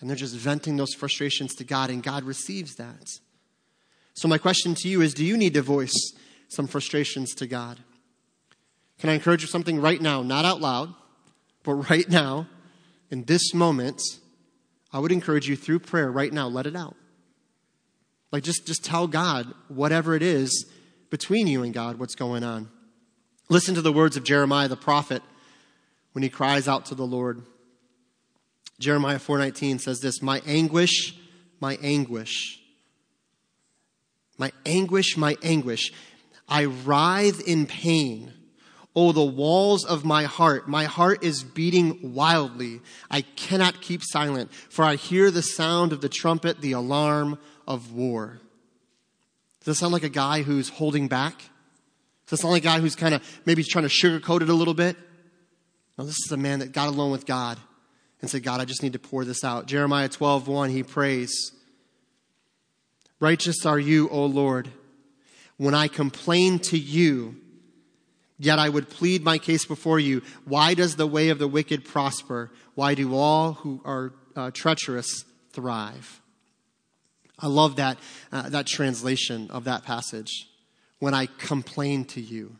And 0.00 0.08
they're 0.08 0.16
just 0.16 0.34
venting 0.34 0.76
those 0.76 0.94
frustrations 0.94 1.54
to 1.56 1.64
God, 1.64 1.90
and 1.90 2.02
God 2.02 2.24
receives 2.24 2.76
that. 2.76 3.08
So, 4.14 4.28
my 4.28 4.38
question 4.38 4.74
to 4.76 4.88
you 4.88 5.02
is 5.02 5.14
do 5.14 5.24
you 5.24 5.36
need 5.36 5.54
to 5.54 5.62
voice 5.62 6.12
some 6.48 6.66
frustrations 6.66 7.34
to 7.36 7.46
God? 7.46 7.78
Can 8.98 9.10
I 9.10 9.14
encourage 9.14 9.42
you 9.42 9.48
something 9.48 9.80
right 9.80 10.00
now, 10.00 10.22
not 10.22 10.44
out 10.44 10.60
loud, 10.60 10.94
but 11.62 11.74
right 11.90 12.08
now, 12.08 12.46
in 13.10 13.24
this 13.24 13.54
moment? 13.54 14.00
I 14.92 14.98
would 14.98 15.12
encourage 15.12 15.48
you 15.48 15.56
through 15.56 15.80
prayer 15.80 16.10
right 16.10 16.32
now, 16.32 16.48
let 16.48 16.66
it 16.66 16.74
out. 16.74 16.96
Like, 18.32 18.42
just, 18.42 18.66
just 18.66 18.84
tell 18.84 19.06
God 19.06 19.52
whatever 19.68 20.14
it 20.14 20.22
is 20.22 20.66
between 21.10 21.46
you 21.46 21.62
and 21.62 21.74
God, 21.74 21.98
what's 21.98 22.14
going 22.14 22.44
on. 22.44 22.68
Listen 23.48 23.74
to 23.74 23.82
the 23.82 23.92
words 23.92 24.16
of 24.16 24.24
Jeremiah 24.24 24.68
the 24.68 24.76
prophet 24.76 25.22
when 26.12 26.22
he 26.22 26.28
cries 26.28 26.68
out 26.68 26.86
to 26.86 26.94
the 26.94 27.06
Lord. 27.06 27.42
Jeremiah 28.80 29.18
4:19 29.18 29.78
says 29.78 30.00
this, 30.00 30.22
"My 30.22 30.42
anguish, 30.46 31.14
my 31.60 31.76
anguish. 31.82 32.58
My 34.38 34.52
anguish, 34.64 35.18
my 35.18 35.36
anguish. 35.42 35.92
I 36.48 36.64
writhe 36.64 37.42
in 37.42 37.66
pain. 37.66 38.32
Oh, 38.96 39.12
the 39.12 39.22
walls 39.22 39.84
of 39.84 40.04
my 40.04 40.24
heart. 40.24 40.66
My 40.66 40.84
heart 40.84 41.22
is 41.22 41.44
beating 41.44 42.14
wildly. 42.14 42.80
I 43.10 43.20
cannot 43.20 43.82
keep 43.82 44.02
silent, 44.02 44.50
for 44.70 44.84
I 44.84 44.96
hear 44.96 45.30
the 45.30 45.42
sound 45.42 45.92
of 45.92 46.00
the 46.00 46.08
trumpet, 46.08 46.62
the 46.62 46.72
alarm 46.72 47.38
of 47.68 47.92
war." 47.92 48.40
Does 49.60 49.66
that 49.66 49.74
sound 49.74 49.92
like 49.92 50.04
a 50.04 50.08
guy 50.08 50.42
who's 50.42 50.70
holding 50.70 51.06
back? 51.06 51.38
Does 52.26 52.30
that 52.30 52.36
sound 52.38 52.52
like 52.52 52.62
a 52.62 52.64
guy 52.64 52.80
who's 52.80 52.96
kind 52.96 53.14
of 53.14 53.22
maybe 53.44 53.62
trying 53.62 53.86
to 53.86 53.90
sugarcoat 53.90 54.40
it 54.40 54.48
a 54.48 54.54
little 54.54 54.72
bit? 54.72 54.96
No, 55.98 56.06
this 56.06 56.16
is 56.24 56.32
a 56.32 56.38
man 56.38 56.60
that 56.60 56.72
got 56.72 56.88
alone 56.88 57.10
with 57.10 57.26
God 57.26 57.60
and 58.20 58.30
said, 58.30 58.42
God, 58.42 58.60
I 58.60 58.64
just 58.64 58.82
need 58.82 58.92
to 58.92 58.98
pour 58.98 59.24
this 59.24 59.44
out. 59.44 59.66
Jeremiah 59.66 60.08
12, 60.08 60.48
1, 60.48 60.70
he 60.70 60.82
prays, 60.82 61.52
Righteous 63.18 63.66
are 63.66 63.78
you, 63.78 64.08
O 64.08 64.24
Lord, 64.24 64.70
when 65.56 65.74
I 65.74 65.88
complain 65.88 66.58
to 66.60 66.78
you, 66.78 67.36
yet 68.38 68.58
I 68.58 68.68
would 68.68 68.88
plead 68.88 69.22
my 69.22 69.36
case 69.36 69.66
before 69.66 70.00
you. 70.00 70.22
Why 70.46 70.72
does 70.72 70.96
the 70.96 71.06
way 71.06 71.28
of 71.28 71.38
the 71.38 71.48
wicked 71.48 71.84
prosper? 71.84 72.50
Why 72.74 72.94
do 72.94 73.14
all 73.14 73.54
who 73.54 73.82
are 73.84 74.14
uh, 74.34 74.50
treacherous 74.52 75.24
thrive? 75.52 76.20
I 77.38 77.46
love 77.46 77.76
that, 77.76 77.98
uh, 78.32 78.48
that 78.50 78.66
translation 78.66 79.50
of 79.50 79.64
that 79.64 79.84
passage. 79.84 80.48
When 80.98 81.14
I 81.14 81.26
complain 81.26 82.04
to 82.06 82.20
you 82.20 82.56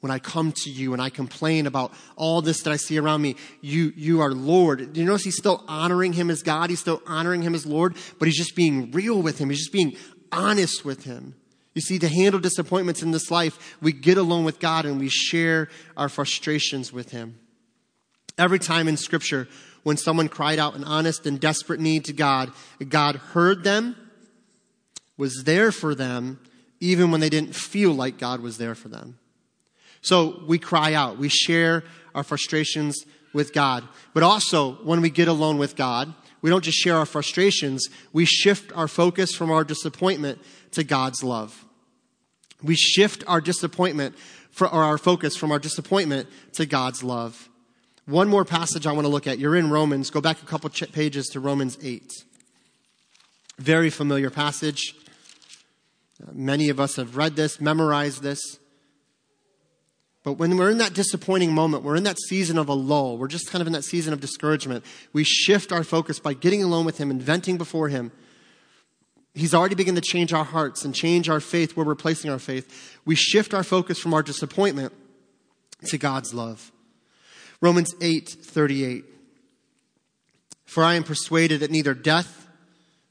when 0.00 0.10
I 0.10 0.18
come 0.18 0.52
to 0.52 0.70
you 0.70 0.92
and 0.92 1.00
I 1.00 1.10
complain 1.10 1.66
about 1.66 1.92
all 2.16 2.40
this 2.42 2.62
that 2.62 2.72
I 2.72 2.76
see 2.76 2.98
around 2.98 3.20
me, 3.22 3.36
you, 3.60 3.92
you 3.96 4.20
are 4.20 4.32
Lord. 4.32 4.96
You 4.96 5.04
notice 5.04 5.24
he's 5.24 5.36
still 5.36 5.62
honoring 5.68 6.14
him 6.14 6.30
as 6.30 6.42
God. 6.42 6.70
He's 6.70 6.80
still 6.80 7.02
honoring 7.06 7.42
him 7.42 7.54
as 7.54 7.66
Lord, 7.66 7.96
but 8.18 8.26
he's 8.26 8.38
just 8.38 8.56
being 8.56 8.90
real 8.92 9.20
with 9.20 9.38
him. 9.38 9.50
He's 9.50 9.58
just 9.58 9.72
being 9.72 9.96
honest 10.32 10.84
with 10.84 11.04
him. 11.04 11.34
You 11.74 11.82
see, 11.82 11.98
to 11.98 12.08
handle 12.08 12.40
disappointments 12.40 13.02
in 13.02 13.10
this 13.10 13.30
life, 13.30 13.76
we 13.80 13.92
get 13.92 14.18
alone 14.18 14.44
with 14.44 14.58
God 14.58 14.86
and 14.86 14.98
we 14.98 15.08
share 15.08 15.68
our 15.96 16.08
frustrations 16.08 16.92
with 16.92 17.10
him. 17.10 17.38
Every 18.36 18.58
time 18.58 18.88
in 18.88 18.96
scripture, 18.96 19.48
when 19.82 19.96
someone 19.96 20.28
cried 20.28 20.58
out 20.58 20.74
an 20.74 20.84
honest 20.84 21.26
and 21.26 21.38
desperate 21.38 21.78
need 21.78 22.06
to 22.06 22.12
God, 22.12 22.52
God 22.88 23.16
heard 23.16 23.64
them, 23.64 23.96
was 25.16 25.44
there 25.44 25.70
for 25.70 25.94
them, 25.94 26.40
even 26.80 27.10
when 27.10 27.20
they 27.20 27.28
didn't 27.28 27.54
feel 27.54 27.92
like 27.92 28.18
God 28.18 28.40
was 28.40 28.58
there 28.58 28.74
for 28.74 28.88
them. 28.88 29.18
So 30.02 30.42
we 30.46 30.58
cry 30.58 30.94
out, 30.94 31.18
we 31.18 31.28
share 31.28 31.84
our 32.14 32.24
frustrations 32.24 33.04
with 33.32 33.52
God. 33.52 33.86
But 34.14 34.22
also, 34.22 34.74
when 34.82 35.00
we 35.00 35.10
get 35.10 35.28
alone 35.28 35.58
with 35.58 35.76
God, 35.76 36.12
we 36.42 36.50
don't 36.50 36.64
just 36.64 36.78
share 36.78 36.96
our 36.96 37.06
frustrations, 37.06 37.88
we 38.12 38.24
shift 38.24 38.72
our 38.74 38.88
focus 38.88 39.34
from 39.34 39.50
our 39.50 39.64
disappointment 39.64 40.38
to 40.72 40.84
God's 40.84 41.22
love. 41.22 41.64
We 42.62 42.74
shift 42.76 43.24
our 43.26 43.40
disappointment 43.40 44.16
for, 44.50 44.66
or 44.66 44.82
our 44.82 44.98
focus 44.98 45.36
from 45.36 45.52
our 45.52 45.58
disappointment 45.58 46.28
to 46.54 46.66
God's 46.66 47.02
love. 47.02 47.48
One 48.06 48.28
more 48.28 48.44
passage 48.44 48.86
I 48.86 48.92
want 48.92 49.04
to 49.04 49.10
look 49.10 49.26
at. 49.26 49.38
You're 49.38 49.56
in 49.56 49.70
Romans. 49.70 50.10
Go 50.10 50.20
back 50.20 50.42
a 50.42 50.46
couple 50.46 50.68
pages 50.70 51.28
to 51.28 51.40
Romans 51.40 51.78
8. 51.82 52.12
Very 53.58 53.90
familiar 53.90 54.30
passage. 54.30 54.94
Uh, 56.22 56.30
many 56.32 56.70
of 56.70 56.80
us 56.80 56.96
have 56.96 57.16
read 57.16 57.36
this, 57.36 57.60
memorized 57.60 58.22
this. 58.22 58.59
But 60.22 60.34
when 60.34 60.56
we're 60.56 60.70
in 60.70 60.78
that 60.78 60.92
disappointing 60.92 61.54
moment, 61.54 61.82
we're 61.82 61.96
in 61.96 62.02
that 62.02 62.18
season 62.18 62.58
of 62.58 62.68
a 62.68 62.74
lull, 62.74 63.16
we're 63.16 63.28
just 63.28 63.50
kind 63.50 63.62
of 63.62 63.66
in 63.66 63.72
that 63.72 63.84
season 63.84 64.12
of 64.12 64.20
discouragement, 64.20 64.84
we 65.12 65.24
shift 65.24 65.72
our 65.72 65.82
focus 65.82 66.18
by 66.18 66.34
getting 66.34 66.62
alone 66.62 66.84
with 66.84 66.98
Him 66.98 67.10
and 67.10 67.22
venting 67.22 67.56
before 67.56 67.88
Him. 67.88 68.12
He's 69.32 69.54
already 69.54 69.76
begun 69.76 69.94
to 69.94 70.00
change 70.00 70.32
our 70.32 70.44
hearts 70.44 70.84
and 70.84 70.94
change 70.94 71.30
our 71.30 71.40
faith 71.40 71.76
where 71.76 71.86
we're 71.86 71.94
placing 71.94 72.30
our 72.30 72.38
faith. 72.38 72.98
We 73.04 73.14
shift 73.14 73.54
our 73.54 73.62
focus 73.62 73.98
from 73.98 74.12
our 74.12 74.22
disappointment 74.22 74.92
to 75.86 75.96
God's 75.96 76.34
love. 76.34 76.70
Romans 77.62 77.94
8 78.02 78.28
38. 78.28 79.04
For 80.64 80.84
I 80.84 80.94
am 80.94 81.04
persuaded 81.04 81.60
that 81.60 81.70
neither 81.70 81.94
death, 81.94 82.46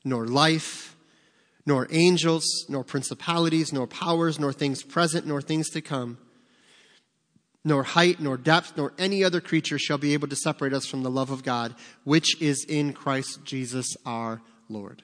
nor 0.05 0.27
life, 0.27 0.95
nor 1.65 1.87
angels, 1.91 2.45
nor 2.69 2.83
principalities, 2.83 3.73
nor 3.73 3.87
powers, 3.87 4.39
nor 4.39 4.53
things 4.53 4.83
present, 4.83 5.25
nor 5.25 5.41
things 5.41 5.69
to 5.71 5.81
come 5.81 6.17
nor 7.65 7.83
height, 7.83 8.19
nor 8.19 8.37
depth, 8.37 8.73
nor 8.77 8.93
any 8.97 9.23
other 9.23 9.41
creature 9.41 9.77
shall 9.77 9.97
be 9.97 10.13
able 10.13 10.27
to 10.27 10.35
separate 10.35 10.73
us 10.73 10.85
from 10.85 11.03
the 11.03 11.11
love 11.11 11.29
of 11.29 11.43
God, 11.43 11.75
which 12.03 12.41
is 12.41 12.65
in 12.65 12.93
Christ 12.93 13.43
Jesus 13.43 13.95
our 14.05 14.41
Lord. 14.69 15.03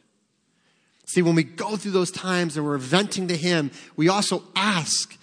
See, 1.06 1.22
when 1.22 1.36
we 1.36 1.44
go 1.44 1.76
through 1.76 1.92
those 1.92 2.12
times 2.12 2.58
and 2.58 2.66
we're 2.66 2.78
venting 2.78 3.28
to 3.28 3.38
Him, 3.38 3.72
we 3.96 4.10
also 4.10 4.44
ask. 4.56 5.18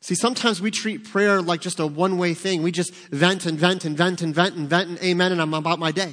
See, 0.00 0.14
sometimes 0.14 0.60
we 0.60 0.70
treat 0.70 1.10
prayer 1.10 1.42
like 1.42 1.60
just 1.60 1.80
a 1.80 1.86
one 1.86 2.16
way 2.16 2.32
thing. 2.32 2.62
We 2.62 2.72
just 2.72 2.94
vent 2.94 3.44
and 3.44 3.58
vent 3.58 3.84
and 3.84 3.96
vent 3.96 4.22
and 4.22 4.34
vent 4.34 4.54
and 4.54 4.70
vent 4.70 4.88
and 4.88 4.98
amen, 5.00 5.32
and 5.32 5.42
I'm 5.42 5.52
about 5.52 5.78
my 5.78 5.92
day. 5.92 6.12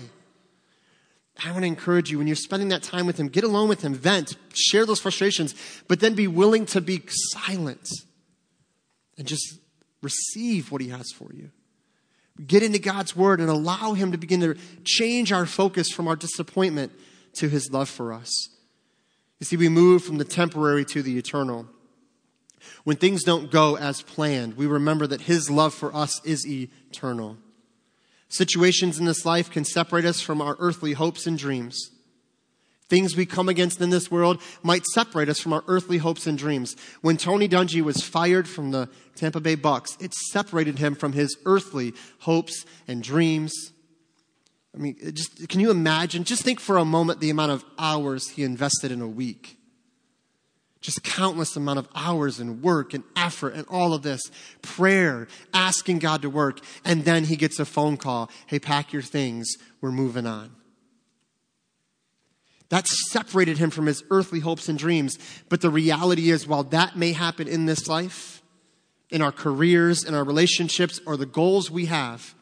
I 1.43 1.51
want 1.51 1.63
to 1.63 1.67
encourage 1.67 2.09
you 2.09 2.17
when 2.17 2.27
you're 2.27 2.35
spending 2.35 2.69
that 2.69 2.81
time 2.81 3.05
with 3.05 3.19
Him, 3.19 3.27
get 3.27 3.43
alone 3.43 3.69
with 3.69 3.81
Him, 3.81 3.93
vent, 3.93 4.35
share 4.53 4.85
those 4.85 5.01
frustrations, 5.01 5.53
but 5.87 5.99
then 5.99 6.15
be 6.15 6.27
willing 6.27 6.65
to 6.67 6.81
be 6.81 7.01
silent 7.07 7.87
and 9.17 9.27
just 9.27 9.59
receive 10.01 10.71
what 10.71 10.81
He 10.81 10.89
has 10.89 11.11
for 11.11 11.31
you. 11.33 11.51
Get 12.45 12.63
into 12.63 12.79
God's 12.79 13.15
Word 13.15 13.39
and 13.39 13.49
allow 13.49 13.93
Him 13.93 14.11
to 14.11 14.17
begin 14.17 14.41
to 14.41 14.55
change 14.83 15.31
our 15.31 15.45
focus 15.45 15.89
from 15.89 16.07
our 16.07 16.15
disappointment 16.15 16.91
to 17.35 17.49
His 17.49 17.71
love 17.71 17.89
for 17.89 18.13
us. 18.13 18.31
You 19.39 19.45
see, 19.45 19.57
we 19.57 19.69
move 19.69 20.03
from 20.03 20.17
the 20.17 20.25
temporary 20.25 20.85
to 20.85 21.01
the 21.01 21.17
eternal. 21.17 21.67
When 22.83 22.97
things 22.97 23.23
don't 23.23 23.51
go 23.51 23.77
as 23.77 24.01
planned, 24.01 24.55
we 24.55 24.65
remember 24.65 25.07
that 25.07 25.21
His 25.21 25.49
love 25.49 25.73
for 25.73 25.95
us 25.95 26.23
is 26.25 26.47
eternal. 26.47 27.37
Situations 28.27 28.99
in 28.99 29.05
this 29.05 29.25
life 29.25 29.49
can 29.49 29.63
separate 29.63 30.05
us 30.05 30.19
from 30.19 30.41
our 30.41 30.55
earthly 30.59 30.93
hopes 30.93 31.27
and 31.27 31.37
dreams. 31.37 31.91
Things 32.87 33.15
we 33.15 33.25
come 33.25 33.49
against 33.49 33.81
in 33.81 33.89
this 33.89 34.11
world 34.11 34.41
might 34.61 34.85
separate 34.85 35.27
us 35.27 35.39
from 35.39 35.53
our 35.53 35.63
earthly 35.67 35.97
hopes 35.97 36.27
and 36.27 36.37
dreams. 36.37 36.75
When 37.01 37.17
Tony 37.17 37.49
Dungy 37.49 37.81
was 37.81 38.03
fired 38.03 38.47
from 38.47 38.71
the 38.71 38.89
Tampa 39.15 39.39
Bay 39.39 39.55
Bucs, 39.55 39.99
it 40.01 40.13
separated 40.13 40.77
him 40.77 40.93
from 40.93 41.13
his 41.13 41.35
earthly 41.45 41.93
hopes 42.19 42.65
and 42.87 43.01
dreams. 43.01 43.71
I 44.75 44.77
mean, 44.77 44.95
just 45.13 45.49
can 45.49 45.61
you 45.61 45.71
imagine? 45.71 46.25
Just 46.25 46.43
think 46.43 46.59
for 46.59 46.77
a 46.77 46.85
moment 46.85 47.21
the 47.21 47.29
amount 47.29 47.53
of 47.53 47.65
hours 47.79 48.29
he 48.29 48.43
invested 48.43 48.91
in 48.91 49.01
a 49.01 49.07
week. 49.07 49.57
Just 50.81 51.03
countless 51.03 51.55
amount 51.55 51.79
of 51.79 51.87
hours 51.95 52.39
and 52.39 52.61
work 52.61 52.93
and 52.93 53.03
effort 53.15 53.55
and 53.55 53.65
all 53.67 53.93
of 53.93 54.03
this. 54.03 54.21
Prayer, 54.61 55.27
asking 55.51 55.97
God 55.97 56.21
to 56.21 56.29
work. 56.29 56.59
And 56.83 57.03
then 57.05 57.23
he 57.23 57.37
gets 57.37 57.59
a 57.59 57.65
phone 57.65 57.97
call. 57.97 58.29
Hey, 58.45 58.59
pack 58.59 58.93
your 58.93 59.01
things. 59.01 59.55
We're 59.81 59.91
moving 59.91 60.27
on. 60.27 60.51
That 62.75 62.89
separated 62.89 63.57
him 63.57 63.69
from 63.69 63.85
his 63.85 64.03
earthly 64.11 64.41
hopes 64.41 64.67
and 64.67 64.77
dreams. 64.77 65.17
But 65.47 65.61
the 65.61 65.69
reality 65.69 66.29
is, 66.29 66.45
while 66.45 66.65
that 66.65 66.97
may 66.97 67.13
happen 67.13 67.47
in 67.47 67.67
this 67.67 67.87
life, 67.87 68.43
in 69.09 69.21
our 69.21 69.31
careers, 69.31 70.03
in 70.03 70.13
our 70.13 70.25
relationships, 70.25 70.99
or 71.05 71.15
the 71.15 71.25
goals 71.25 71.71
we 71.71 71.85
have, 71.85 72.35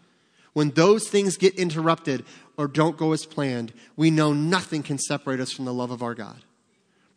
when 0.53 0.71
those 0.71 1.07
things 1.07 1.37
get 1.37 1.53
interrupted 1.53 2.25
or 2.57 2.67
don't 2.67 2.97
go 2.97 3.13
as 3.13 3.27
planned, 3.27 3.73
we 3.95 4.09
know 4.09 4.33
nothing 4.33 4.81
can 4.81 4.97
separate 4.97 5.39
us 5.39 5.51
from 5.51 5.65
the 5.65 5.73
love 5.73 5.91
of 5.91 6.01
our 6.01 6.15
God. 6.15 6.41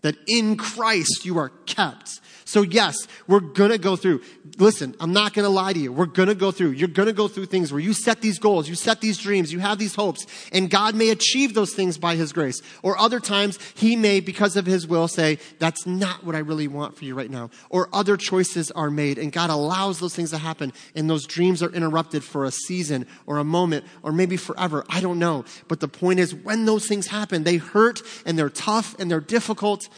That 0.07 0.17
in 0.29 0.57
Christ 0.57 1.25
you 1.25 1.37
are 1.37 1.49
kept. 1.67 2.21
So, 2.47 2.63
yes, 2.63 3.09
we're 3.27 3.41
going 3.41 3.73
to 3.73 3.79
go 3.79 3.97
through. 3.97 4.23
Listen, 4.57 4.95
I'm 5.01 5.13
not 5.13 5.35
going 5.35 5.43
to 5.43 5.51
lie 5.51 5.73
to 5.73 5.81
you. 5.81 5.93
We're 5.93 6.07
going 6.07 6.29
to 6.29 6.35
go 6.37 6.53
through. 6.53 6.71
You're 6.71 6.87
going 6.87 7.09
to 7.09 7.13
go 7.13 7.27
through 7.27 7.47
things 7.47 7.73
where 7.73 7.81
you 7.81 7.93
set 7.93 8.21
these 8.21 8.39
goals, 8.39 8.69
you 8.69 8.77
set 8.77 9.01
these 9.01 9.19
dreams, 9.19 9.53
you 9.53 9.59
have 9.59 9.79
these 9.79 9.97
hopes, 9.97 10.29
and 10.53 10.71
God 10.71 10.95
may 10.95 11.11
achieve 11.11 11.55
those 11.55 11.75
things 11.75 11.99
by 11.99 12.15
His 12.15 12.33
grace. 12.33 12.63
Or 12.85 12.97
other 12.99 13.19
times, 13.19 13.59
He 13.75 13.97
may, 13.97 14.21
because 14.21 14.57
of 14.57 14.65
His 14.65 14.87
will, 14.87 15.09
say, 15.09 15.41
That's 15.59 15.89
not 15.89 16.23
what 16.23 16.37
I 16.37 16.39
really 16.39 16.69
want 16.69 16.97
for 16.97 17.05
you 17.05 17.17
right 17.17 17.29
now. 17.29 17.51
Or 17.69 17.89
other 17.93 18.17
choices 18.17 18.71
are 18.71 18.91
made, 18.93 19.19
and 19.19 19.33
God 19.33 19.51
allows 19.51 19.99
those 19.99 20.15
things 20.15 20.31
to 20.31 20.39
happen, 20.39 20.73
and 20.95 21.11
those 21.11 21.27
dreams 21.27 21.65
are 21.65 21.73
interrupted 21.73 22.23
for 22.23 22.45
a 22.45 22.53
season 22.53 23.09
or 23.27 23.39
a 23.39 23.45
moment 23.45 23.85
or 24.05 24.13
maybe 24.13 24.37
forever. 24.37 24.85
I 24.89 25.01
don't 25.01 25.19
know. 25.19 25.45
But 25.67 25.81
the 25.81 25.89
point 25.89 26.21
is, 26.21 26.33
when 26.33 26.65
those 26.65 26.87
things 26.87 27.09
happen, 27.09 27.43
they 27.43 27.57
hurt 27.57 28.03
and 28.25 28.39
they're 28.39 28.51
tough 28.51 28.97
and 29.01 29.11
they're 29.11 29.19
difficult 29.19 29.89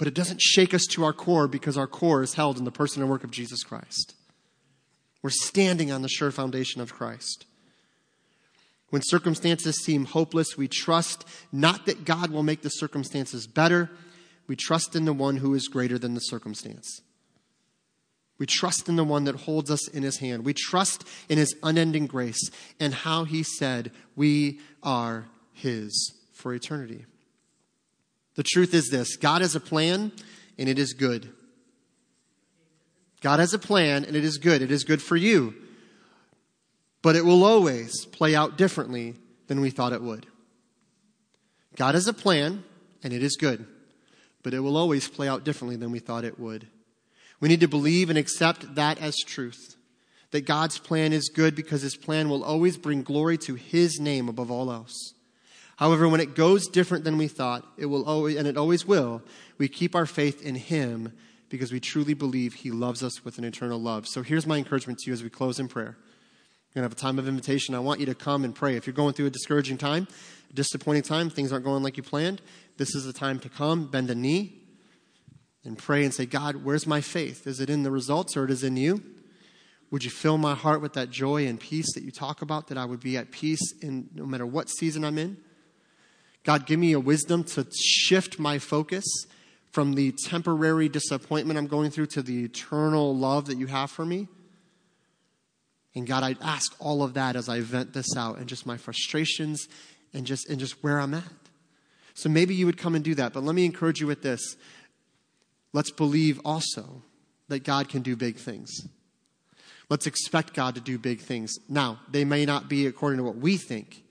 but 0.00 0.08
it 0.08 0.14
doesn't 0.14 0.40
shake 0.40 0.72
us 0.72 0.86
to 0.86 1.04
our 1.04 1.12
core 1.12 1.46
because 1.46 1.76
our 1.76 1.86
core 1.86 2.22
is 2.22 2.32
held 2.32 2.56
in 2.56 2.64
the 2.64 2.70
person 2.70 3.02
and 3.02 3.10
work 3.10 3.22
of 3.22 3.30
Jesus 3.30 3.62
Christ. 3.62 4.14
We're 5.20 5.28
standing 5.28 5.92
on 5.92 6.00
the 6.00 6.08
sure 6.08 6.30
foundation 6.30 6.80
of 6.80 6.94
Christ. 6.94 7.44
When 8.88 9.02
circumstances 9.04 9.84
seem 9.84 10.06
hopeless, 10.06 10.56
we 10.56 10.68
trust 10.68 11.28
not 11.52 11.84
that 11.84 12.06
God 12.06 12.30
will 12.30 12.42
make 12.42 12.62
the 12.62 12.70
circumstances 12.70 13.46
better, 13.46 13.90
we 14.46 14.56
trust 14.56 14.96
in 14.96 15.04
the 15.04 15.12
one 15.12 15.36
who 15.36 15.52
is 15.52 15.68
greater 15.68 15.98
than 15.98 16.14
the 16.14 16.20
circumstance. 16.20 17.02
We 18.38 18.46
trust 18.46 18.88
in 18.88 18.96
the 18.96 19.04
one 19.04 19.24
that 19.24 19.36
holds 19.36 19.70
us 19.70 19.86
in 19.86 20.02
his 20.02 20.16
hand. 20.16 20.46
We 20.46 20.54
trust 20.54 21.06
in 21.28 21.36
his 21.36 21.54
unending 21.62 22.06
grace 22.06 22.50
and 22.80 22.94
how 22.94 23.24
he 23.24 23.42
said 23.42 23.92
we 24.16 24.60
are 24.82 25.26
his 25.52 26.14
for 26.32 26.54
eternity. 26.54 27.04
The 28.40 28.44
truth 28.44 28.72
is 28.72 28.88
this 28.88 29.18
God 29.18 29.42
has 29.42 29.54
a 29.54 29.60
plan, 29.60 30.12
and 30.56 30.66
it 30.66 30.78
is 30.78 30.94
good. 30.94 31.28
God 33.20 33.38
has 33.38 33.52
a 33.52 33.58
plan, 33.58 34.02
and 34.06 34.16
it 34.16 34.24
is 34.24 34.38
good. 34.38 34.62
It 34.62 34.70
is 34.70 34.82
good 34.82 35.02
for 35.02 35.14
you. 35.14 35.54
But 37.02 37.16
it 37.16 37.26
will 37.26 37.44
always 37.44 38.06
play 38.06 38.34
out 38.34 38.56
differently 38.56 39.16
than 39.48 39.60
we 39.60 39.68
thought 39.68 39.92
it 39.92 40.00
would. 40.00 40.26
God 41.76 41.94
has 41.94 42.08
a 42.08 42.14
plan, 42.14 42.64
and 43.04 43.12
it 43.12 43.22
is 43.22 43.36
good. 43.36 43.66
But 44.42 44.54
it 44.54 44.60
will 44.60 44.78
always 44.78 45.06
play 45.06 45.28
out 45.28 45.44
differently 45.44 45.76
than 45.76 45.90
we 45.90 45.98
thought 45.98 46.24
it 46.24 46.40
would. 46.40 46.66
We 47.40 47.50
need 47.50 47.60
to 47.60 47.68
believe 47.68 48.08
and 48.08 48.18
accept 48.18 48.74
that 48.74 49.02
as 49.02 49.16
truth. 49.18 49.76
That 50.30 50.46
God's 50.46 50.78
plan 50.78 51.12
is 51.12 51.28
good 51.28 51.54
because 51.54 51.82
his 51.82 51.94
plan 51.94 52.30
will 52.30 52.42
always 52.42 52.78
bring 52.78 53.02
glory 53.02 53.36
to 53.36 53.56
his 53.56 54.00
name 54.00 54.30
above 54.30 54.50
all 54.50 54.72
else. 54.72 55.12
However, 55.80 56.06
when 56.10 56.20
it 56.20 56.34
goes 56.34 56.68
different 56.68 57.04
than 57.04 57.16
we 57.16 57.26
thought, 57.26 57.66
it 57.78 57.86
will 57.86 58.04
always, 58.04 58.36
and 58.36 58.46
it 58.46 58.58
always 58.58 58.84
will, 58.84 59.22
we 59.56 59.66
keep 59.66 59.94
our 59.94 60.04
faith 60.04 60.44
in 60.44 60.54
him 60.54 61.14
because 61.48 61.72
we 61.72 61.80
truly 61.80 62.12
believe 62.12 62.52
he 62.52 62.70
loves 62.70 63.02
us 63.02 63.24
with 63.24 63.38
an 63.38 63.44
eternal 63.44 63.80
love. 63.80 64.06
So 64.06 64.22
here's 64.22 64.46
my 64.46 64.58
encouragement 64.58 64.98
to 64.98 65.06
you 65.06 65.14
as 65.14 65.22
we 65.22 65.30
close 65.30 65.58
in 65.58 65.68
prayer. 65.68 65.96
We're 65.96 66.82
going 66.82 66.82
to 66.82 66.82
have 66.82 66.92
a 66.92 66.96
time 66.96 67.18
of 67.18 67.26
invitation. 67.26 67.74
I 67.74 67.78
want 67.78 67.98
you 67.98 68.04
to 68.06 68.14
come 68.14 68.44
and 68.44 68.54
pray. 68.54 68.76
If 68.76 68.86
you're 68.86 68.92
going 68.92 69.14
through 69.14 69.28
a 69.28 69.30
discouraging 69.30 69.78
time, 69.78 70.06
a 70.50 70.52
disappointing 70.52 71.04
time, 71.04 71.30
things 71.30 71.50
aren't 71.50 71.64
going 71.64 71.82
like 71.82 71.96
you 71.96 72.02
planned, 72.02 72.42
this 72.76 72.94
is 72.94 73.06
the 73.06 73.14
time 73.14 73.38
to 73.38 73.48
come, 73.48 73.86
bend 73.86 74.10
a 74.10 74.14
knee, 74.14 74.60
and 75.64 75.78
pray 75.78 76.04
and 76.04 76.12
say, 76.12 76.26
God, 76.26 76.56
where's 76.56 76.86
my 76.86 77.00
faith? 77.00 77.46
Is 77.46 77.58
it 77.58 77.70
in 77.70 77.84
the 77.84 77.90
results 77.90 78.36
or 78.36 78.44
it 78.44 78.50
is 78.50 78.62
in 78.62 78.76
you? 78.76 79.02
Would 79.90 80.04
you 80.04 80.10
fill 80.10 80.36
my 80.36 80.54
heart 80.54 80.82
with 80.82 80.92
that 80.92 81.08
joy 81.08 81.46
and 81.46 81.58
peace 81.58 81.90
that 81.94 82.04
you 82.04 82.10
talk 82.10 82.42
about, 82.42 82.68
that 82.68 82.76
I 82.76 82.84
would 82.84 83.00
be 83.00 83.16
at 83.16 83.30
peace 83.30 83.72
in 83.80 84.10
no 84.14 84.26
matter 84.26 84.44
what 84.44 84.68
season 84.68 85.06
I'm 85.06 85.16
in? 85.16 85.38
God, 86.44 86.66
give 86.66 86.78
me 86.78 86.92
a 86.92 87.00
wisdom 87.00 87.44
to 87.44 87.66
shift 87.72 88.38
my 88.38 88.58
focus 88.58 89.04
from 89.72 89.94
the 89.94 90.12
temporary 90.12 90.88
disappointment 90.88 91.58
I'm 91.58 91.66
going 91.66 91.90
through 91.90 92.06
to 92.06 92.22
the 92.22 92.44
eternal 92.44 93.16
love 93.16 93.46
that 93.46 93.58
you 93.58 93.66
have 93.66 93.90
for 93.90 94.04
me. 94.04 94.28
And 95.94 96.06
God, 96.06 96.22
I 96.22 96.36
ask 96.40 96.74
all 96.78 97.02
of 97.02 97.14
that 97.14 97.36
as 97.36 97.48
I 97.48 97.60
vent 97.60 97.92
this 97.92 98.16
out 98.16 98.38
and 98.38 98.48
just 98.48 98.66
my 98.66 98.76
frustrations 98.76 99.68
and 100.14 100.26
just 100.26 100.48
and 100.48 100.58
just 100.58 100.82
where 100.82 101.00
I'm 101.00 101.14
at. 101.14 101.24
So 102.14 102.28
maybe 102.28 102.54
you 102.54 102.66
would 102.66 102.78
come 102.78 102.94
and 102.94 103.04
do 103.04 103.14
that, 103.16 103.32
but 103.32 103.42
let 103.42 103.54
me 103.54 103.64
encourage 103.64 104.00
you 104.00 104.06
with 104.06 104.22
this. 104.22 104.56
Let's 105.72 105.90
believe 105.90 106.40
also 106.44 107.02
that 107.48 107.64
God 107.64 107.88
can 107.88 108.02
do 108.02 108.16
big 108.16 108.36
things. 108.36 108.70
Let's 109.88 110.06
expect 110.06 110.54
God 110.54 110.74
to 110.76 110.80
do 110.80 110.98
big 110.98 111.20
things. 111.20 111.58
Now, 111.68 112.00
they 112.08 112.24
may 112.24 112.44
not 112.44 112.68
be 112.68 112.86
according 112.86 113.18
to 113.18 113.24
what 113.24 113.36
we 113.36 113.56
think, 113.56 114.04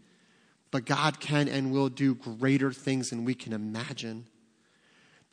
but 0.72 0.86
God 0.86 1.20
can 1.20 1.48
and 1.48 1.72
will 1.72 1.90
do 1.90 2.16
greater 2.16 2.72
things 2.72 3.10
than 3.10 3.26
we 3.26 3.34
can 3.34 3.54
imagine. 3.54 4.28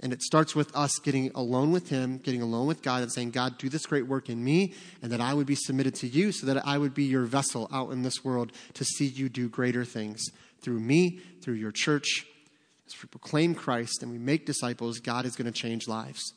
And 0.01 0.13
it 0.13 0.23
starts 0.23 0.55
with 0.55 0.75
us 0.77 0.99
getting 0.99 1.31
alone 1.35 1.73
with 1.73 1.89
Him, 1.89 2.19
getting 2.19 2.43
alone 2.43 2.67
with 2.67 2.83
God, 2.83 3.03
and 3.03 3.11
saying, 3.11 3.31
God, 3.31 3.57
do 3.57 3.69
this 3.69 3.87
great 3.87 4.07
work 4.07 4.29
in 4.29 4.45
me, 4.45 4.75
and 5.01 5.11
that 5.11 5.23
I 5.23 5.33
would 5.33 5.47
be 5.47 5.55
submitted 5.55 5.95
to 5.97 6.07
you 6.07 6.33
so 6.33 6.47
that 6.47 6.67
I 6.67 6.77
would 6.77 6.93
be 6.93 7.05
your 7.05 7.25
vessel 7.25 7.69
out 7.73 7.93
in 7.93 8.03
this 8.03 8.23
world 8.23 8.53
to 8.75 8.85
see 8.85 9.07
you 9.07 9.29
do 9.29 9.49
greater 9.49 9.85
things 9.85 10.23
through 10.61 10.81
me, 10.81 11.21
through 11.43 11.55
your 11.55 11.73
church. 11.73 12.27
As 12.87 13.03
we 13.03 13.09
proclaim 13.09 13.55
Christ 13.55 14.03
and 14.03 14.13
we 14.13 14.19
make 14.19 14.47
disciples, 14.47 15.01
God 15.01 15.25
is 15.25 15.35
going 15.35 15.51
to 15.51 15.59
change 15.59 15.89
lives. 15.89 16.35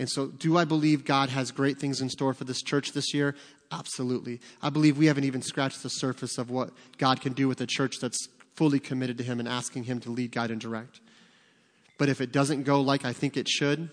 And 0.00 0.08
so, 0.08 0.28
do 0.28 0.56
I 0.56 0.64
believe 0.64 1.04
God 1.04 1.28
has 1.28 1.50
great 1.50 1.78
things 1.78 2.00
in 2.00 2.08
store 2.08 2.32
for 2.32 2.44
this 2.44 2.62
church 2.62 2.92
this 2.92 3.12
year? 3.12 3.36
Absolutely. 3.70 4.40
I 4.62 4.70
believe 4.70 4.96
we 4.96 5.04
haven't 5.04 5.24
even 5.24 5.42
scratched 5.42 5.82
the 5.82 5.90
surface 5.90 6.38
of 6.38 6.50
what 6.50 6.70
God 6.96 7.20
can 7.20 7.34
do 7.34 7.48
with 7.48 7.60
a 7.60 7.66
church 7.66 7.96
that's 8.00 8.26
fully 8.54 8.80
committed 8.80 9.18
to 9.18 9.24
Him 9.24 9.40
and 9.40 9.46
asking 9.46 9.84
Him 9.84 10.00
to 10.00 10.10
lead, 10.10 10.32
guide, 10.32 10.50
and 10.50 10.58
direct. 10.58 11.02
But 11.98 12.08
if 12.08 12.22
it 12.22 12.32
doesn't 12.32 12.62
go 12.62 12.80
like 12.80 13.04
I 13.04 13.12
think 13.12 13.36
it 13.36 13.46
should, 13.46 13.90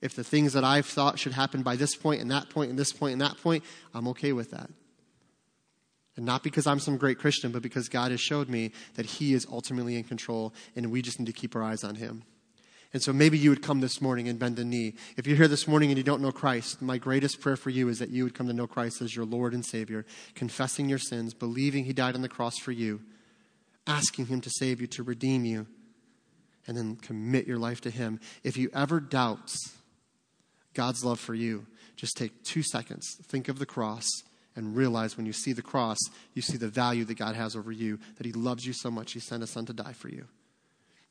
if 0.00 0.14
the 0.14 0.22
things 0.22 0.52
that 0.52 0.62
I've 0.62 0.86
thought 0.86 1.18
should 1.18 1.32
happen 1.32 1.64
by 1.64 1.74
this 1.74 1.96
point 1.96 2.20
and 2.20 2.30
that 2.30 2.48
point 2.48 2.70
and 2.70 2.78
this 2.78 2.92
point 2.92 3.14
and 3.14 3.20
that 3.20 3.36
point, 3.38 3.64
I'm 3.92 4.06
okay 4.06 4.32
with 4.32 4.52
that. 4.52 4.70
And 6.16 6.24
not 6.24 6.44
because 6.44 6.68
I'm 6.68 6.78
some 6.78 6.98
great 6.98 7.18
Christian, 7.18 7.50
but 7.50 7.62
because 7.62 7.88
God 7.88 8.12
has 8.12 8.20
showed 8.20 8.48
me 8.48 8.70
that 8.94 9.06
He 9.06 9.34
is 9.34 9.44
ultimately 9.50 9.96
in 9.96 10.04
control 10.04 10.54
and 10.76 10.92
we 10.92 11.02
just 11.02 11.18
need 11.18 11.26
to 11.26 11.32
keep 11.32 11.56
our 11.56 11.64
eyes 11.64 11.82
on 11.82 11.96
Him. 11.96 12.22
And 12.92 13.02
so 13.02 13.12
maybe 13.12 13.36
you 13.36 13.50
would 13.50 13.62
come 13.62 13.80
this 13.80 14.00
morning 14.00 14.28
and 14.28 14.38
bend 14.38 14.58
a 14.58 14.64
knee. 14.64 14.94
If 15.16 15.26
you're 15.26 15.36
here 15.36 15.48
this 15.48 15.68
morning 15.68 15.90
and 15.90 15.98
you 15.98 16.04
don't 16.04 16.22
know 16.22 16.32
Christ, 16.32 16.80
my 16.80 16.98
greatest 16.98 17.40
prayer 17.40 17.56
for 17.56 17.70
you 17.70 17.88
is 17.88 17.98
that 17.98 18.10
you 18.10 18.24
would 18.24 18.34
come 18.34 18.46
to 18.46 18.52
know 18.52 18.66
Christ 18.66 19.02
as 19.02 19.14
your 19.14 19.24
Lord 19.24 19.54
and 19.54 19.64
Savior, 19.64 20.06
confessing 20.34 20.88
your 20.88 20.98
sins, 20.98 21.34
believing 21.34 21.84
He 21.84 21.92
died 21.92 22.14
on 22.14 22.22
the 22.22 22.28
cross 22.28 22.58
for 22.58 22.72
you, 22.72 23.02
asking 23.86 24.26
Him 24.26 24.40
to 24.40 24.50
save 24.50 24.80
you, 24.80 24.86
to 24.88 25.02
redeem 25.02 25.44
you, 25.44 25.66
and 26.66 26.76
then 26.76 26.96
commit 26.96 27.46
your 27.46 27.58
life 27.58 27.80
to 27.82 27.90
Him. 27.90 28.20
If 28.42 28.56
you 28.56 28.70
ever 28.72 29.00
doubt 29.00 29.52
God's 30.74 31.04
love 31.04 31.20
for 31.20 31.34
you, 31.34 31.66
just 31.96 32.16
take 32.16 32.44
two 32.44 32.62
seconds, 32.62 33.16
think 33.24 33.48
of 33.48 33.58
the 33.58 33.66
cross, 33.66 34.06
and 34.54 34.74
realize 34.74 35.16
when 35.16 35.26
you 35.26 35.32
see 35.32 35.52
the 35.52 35.62
cross, 35.62 35.98
you 36.34 36.42
see 36.42 36.56
the 36.56 36.68
value 36.68 37.04
that 37.04 37.18
God 37.18 37.34
has 37.36 37.54
over 37.54 37.72
you, 37.72 37.98
that 38.16 38.26
He 38.26 38.32
loves 38.32 38.64
you 38.64 38.72
so 38.72 38.90
much, 38.90 39.12
He 39.12 39.20
sent 39.20 39.42
a 39.42 39.46
Son 39.46 39.66
to 39.66 39.72
die 39.72 39.92
for 39.92 40.08
you. 40.08 40.26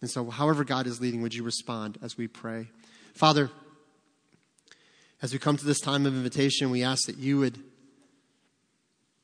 And 0.01 0.09
so, 0.09 0.29
however 0.29 0.63
God 0.63 0.87
is 0.87 1.01
leading, 1.01 1.21
would 1.21 1.33
you 1.33 1.43
respond 1.43 1.97
as 2.01 2.17
we 2.17 2.27
pray? 2.27 2.67
Father, 3.13 3.49
as 5.21 5.33
we 5.33 5.39
come 5.39 5.57
to 5.57 5.65
this 5.65 5.79
time 5.79 6.05
of 6.05 6.13
invitation, 6.13 6.69
we 6.69 6.83
ask 6.83 7.07
that 7.07 7.17
you 7.17 7.39
would 7.39 7.57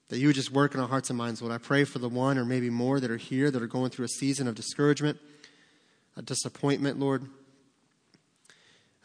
that 0.09 0.19
you 0.19 0.27
would 0.27 0.35
just 0.35 0.51
work 0.51 0.73
in 0.73 0.81
our 0.81 0.89
hearts 0.89 1.09
and 1.09 1.17
minds. 1.17 1.41
Lord, 1.41 1.53
I 1.53 1.57
pray 1.57 1.85
for 1.85 1.99
the 1.99 2.09
one 2.09 2.37
or 2.37 2.43
maybe 2.43 2.69
more 2.69 2.99
that 2.99 3.09
are 3.09 3.17
here 3.17 3.49
that 3.49 3.61
are 3.61 3.67
going 3.67 3.91
through 3.91 4.03
a 4.03 4.09
season 4.09 4.45
of 4.45 4.55
discouragement, 4.55 5.17
a 6.17 6.21
disappointment, 6.21 6.99
Lord. 6.99 7.27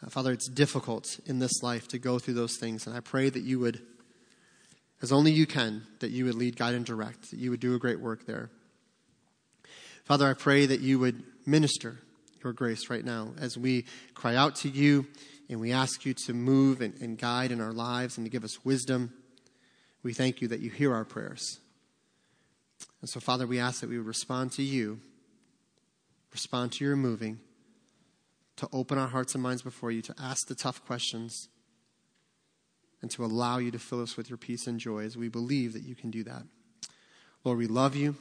Uh, 0.03 0.09
Father, 0.09 0.33
it's 0.33 0.49
difficult 0.49 1.17
in 1.25 1.39
this 1.39 1.63
life 1.63 1.87
to 1.89 1.97
go 1.97 2.19
through 2.19 2.33
those 2.33 2.57
things, 2.59 2.85
and 2.85 2.95
I 2.95 2.99
pray 2.99 3.29
that 3.29 3.43
you 3.43 3.57
would, 3.59 3.81
as 5.01 5.13
only 5.13 5.31
you 5.31 5.45
can, 5.45 5.83
that 5.99 6.11
you 6.11 6.25
would 6.25 6.35
lead, 6.35 6.57
guide, 6.57 6.75
and 6.75 6.85
direct, 6.85 7.31
that 7.31 7.39
you 7.39 7.51
would 7.51 7.61
do 7.61 7.73
a 7.73 7.79
great 7.79 8.01
work 8.01 8.25
there. 8.25 8.49
Father, 10.03 10.27
I 10.29 10.33
pray 10.33 10.65
that 10.65 10.81
you 10.81 10.99
would 10.99 11.23
minister 11.47 11.99
your 12.43 12.53
grace 12.53 12.89
right 12.89 13.03
now 13.03 13.33
as 13.39 13.57
we 13.57 13.85
cry 14.13 14.35
out 14.35 14.55
to 14.55 14.69
you 14.69 15.07
and 15.49 15.59
we 15.59 15.71
ask 15.71 16.05
you 16.05 16.13
to 16.13 16.33
move 16.33 16.81
and, 16.81 16.93
and 17.01 17.17
guide 17.17 17.51
in 17.51 17.61
our 17.61 17.71
lives 17.71 18.17
and 18.17 18.25
to 18.25 18.29
give 18.29 18.43
us 18.43 18.63
wisdom. 18.63 19.13
We 20.03 20.13
thank 20.13 20.41
you 20.41 20.47
that 20.49 20.59
you 20.59 20.69
hear 20.69 20.93
our 20.93 21.05
prayers. 21.05 21.59
And 23.01 23.09
so, 23.09 23.19
Father, 23.19 23.47
we 23.47 23.59
ask 23.59 23.81
that 23.81 23.89
we 23.89 23.97
would 23.97 24.07
respond 24.07 24.51
to 24.53 24.63
you, 24.63 24.99
respond 26.31 26.73
to 26.73 26.85
your 26.85 26.95
moving, 26.95 27.39
to 28.57 28.67
open 28.73 28.97
our 28.97 29.07
hearts 29.07 29.33
and 29.33 29.43
minds 29.43 29.61
before 29.61 29.91
you, 29.91 30.01
to 30.01 30.15
ask 30.19 30.47
the 30.47 30.55
tough 30.55 30.83
questions, 30.85 31.47
and 33.01 33.11
to 33.11 33.23
allow 33.23 33.59
you 33.59 33.71
to 33.71 33.79
fill 33.79 34.01
us 34.01 34.17
with 34.17 34.29
your 34.29 34.37
peace 34.37 34.67
and 34.67 34.79
joy 34.79 35.03
as 35.03 35.15
we 35.15 35.29
believe 35.29 35.73
that 35.73 35.83
you 35.83 35.95
can 35.95 36.11
do 36.11 36.23
that. 36.23 36.43
Lord, 37.43 37.59
we 37.59 37.67
love 37.67 37.95
you. 37.95 38.15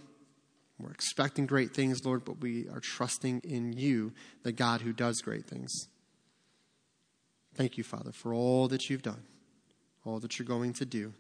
We're 0.79 0.91
expecting 0.91 1.47
great 1.47 1.75
things, 1.75 2.05
Lord, 2.05 2.25
but 2.25 2.41
we 2.41 2.69
are 2.69 2.81
trusting 2.81 3.41
in 3.45 3.73
you, 3.73 4.13
the 4.43 4.53
God 4.53 4.83
who 4.83 4.93
does 4.93 5.23
great 5.23 5.47
things. 5.47 5.89
Thank 7.55 7.79
you, 7.79 7.85
Father, 7.85 8.13
for 8.13 8.35
all 8.35 8.69
that 8.69 8.91
you've 8.91 9.03
done, 9.03 9.23
all 10.05 10.21
that 10.21 10.39
you're 10.39 10.47
going 10.47 10.75
to 10.75 10.85
do, 10.85 11.15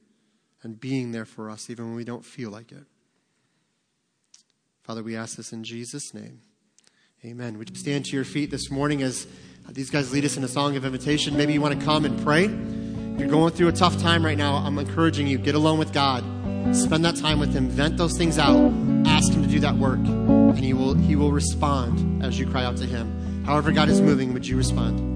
and 0.62 0.78
being 0.78 1.12
there 1.12 1.24
for 1.24 1.48
us 1.50 1.70
even 1.70 1.86
when 1.86 1.94
we 1.94 2.04
don't 2.04 2.24
feel 2.24 2.50
like 2.50 2.70
it. 2.70 2.84
Father, 4.82 5.02
we 5.02 5.16
ask 5.16 5.36
this 5.36 5.52
in 5.52 5.64
Jesus' 5.64 6.12
name. 6.12 6.40
Amen. 7.24 7.58
Would 7.58 7.70
you 7.70 7.76
stand 7.76 8.04
to 8.04 8.12
your 8.12 8.24
feet 8.24 8.50
this 8.50 8.70
morning 8.70 9.02
as 9.02 9.26
these 9.70 9.90
guys 9.90 10.12
lead 10.12 10.24
us 10.24 10.36
in 10.36 10.44
a 10.44 10.48
song 10.48 10.76
of 10.76 10.84
invitation? 10.84 11.36
Maybe 11.36 11.54
you 11.54 11.60
want 11.60 11.78
to 11.78 11.84
come 11.84 12.04
and 12.04 12.22
pray. 12.22 12.44
If 12.44 13.20
you're 13.20 13.30
going 13.30 13.52
through 13.54 13.68
a 13.68 13.72
tough 13.72 13.98
time 13.98 14.24
right 14.24 14.36
now, 14.36 14.56
I'm 14.56 14.78
encouraging 14.78 15.26
you, 15.26 15.38
get 15.38 15.54
alone 15.54 15.78
with 15.78 15.92
God. 15.94 16.22
Spend 16.76 17.04
that 17.06 17.16
time 17.16 17.40
with 17.40 17.54
Him. 17.54 17.68
Vent 17.68 17.96
those 17.96 18.16
things 18.18 18.38
out. 18.38 18.95
Ask 19.16 19.32
Him 19.32 19.42
to 19.42 19.48
do 19.48 19.60
that 19.60 19.76
work. 19.76 19.96
And 19.96 20.58
He 20.58 20.74
will, 20.74 20.92
he 20.92 21.16
will 21.16 21.32
respond 21.32 22.22
as 22.22 22.38
you 22.38 22.46
cry 22.46 22.66
out 22.66 22.76
to 22.76 22.84
Him. 22.84 23.44
However, 23.46 23.72
God 23.72 23.88
is 23.88 23.98
moving, 23.98 24.34
would 24.34 24.46
you 24.46 24.58
respond? 24.58 25.15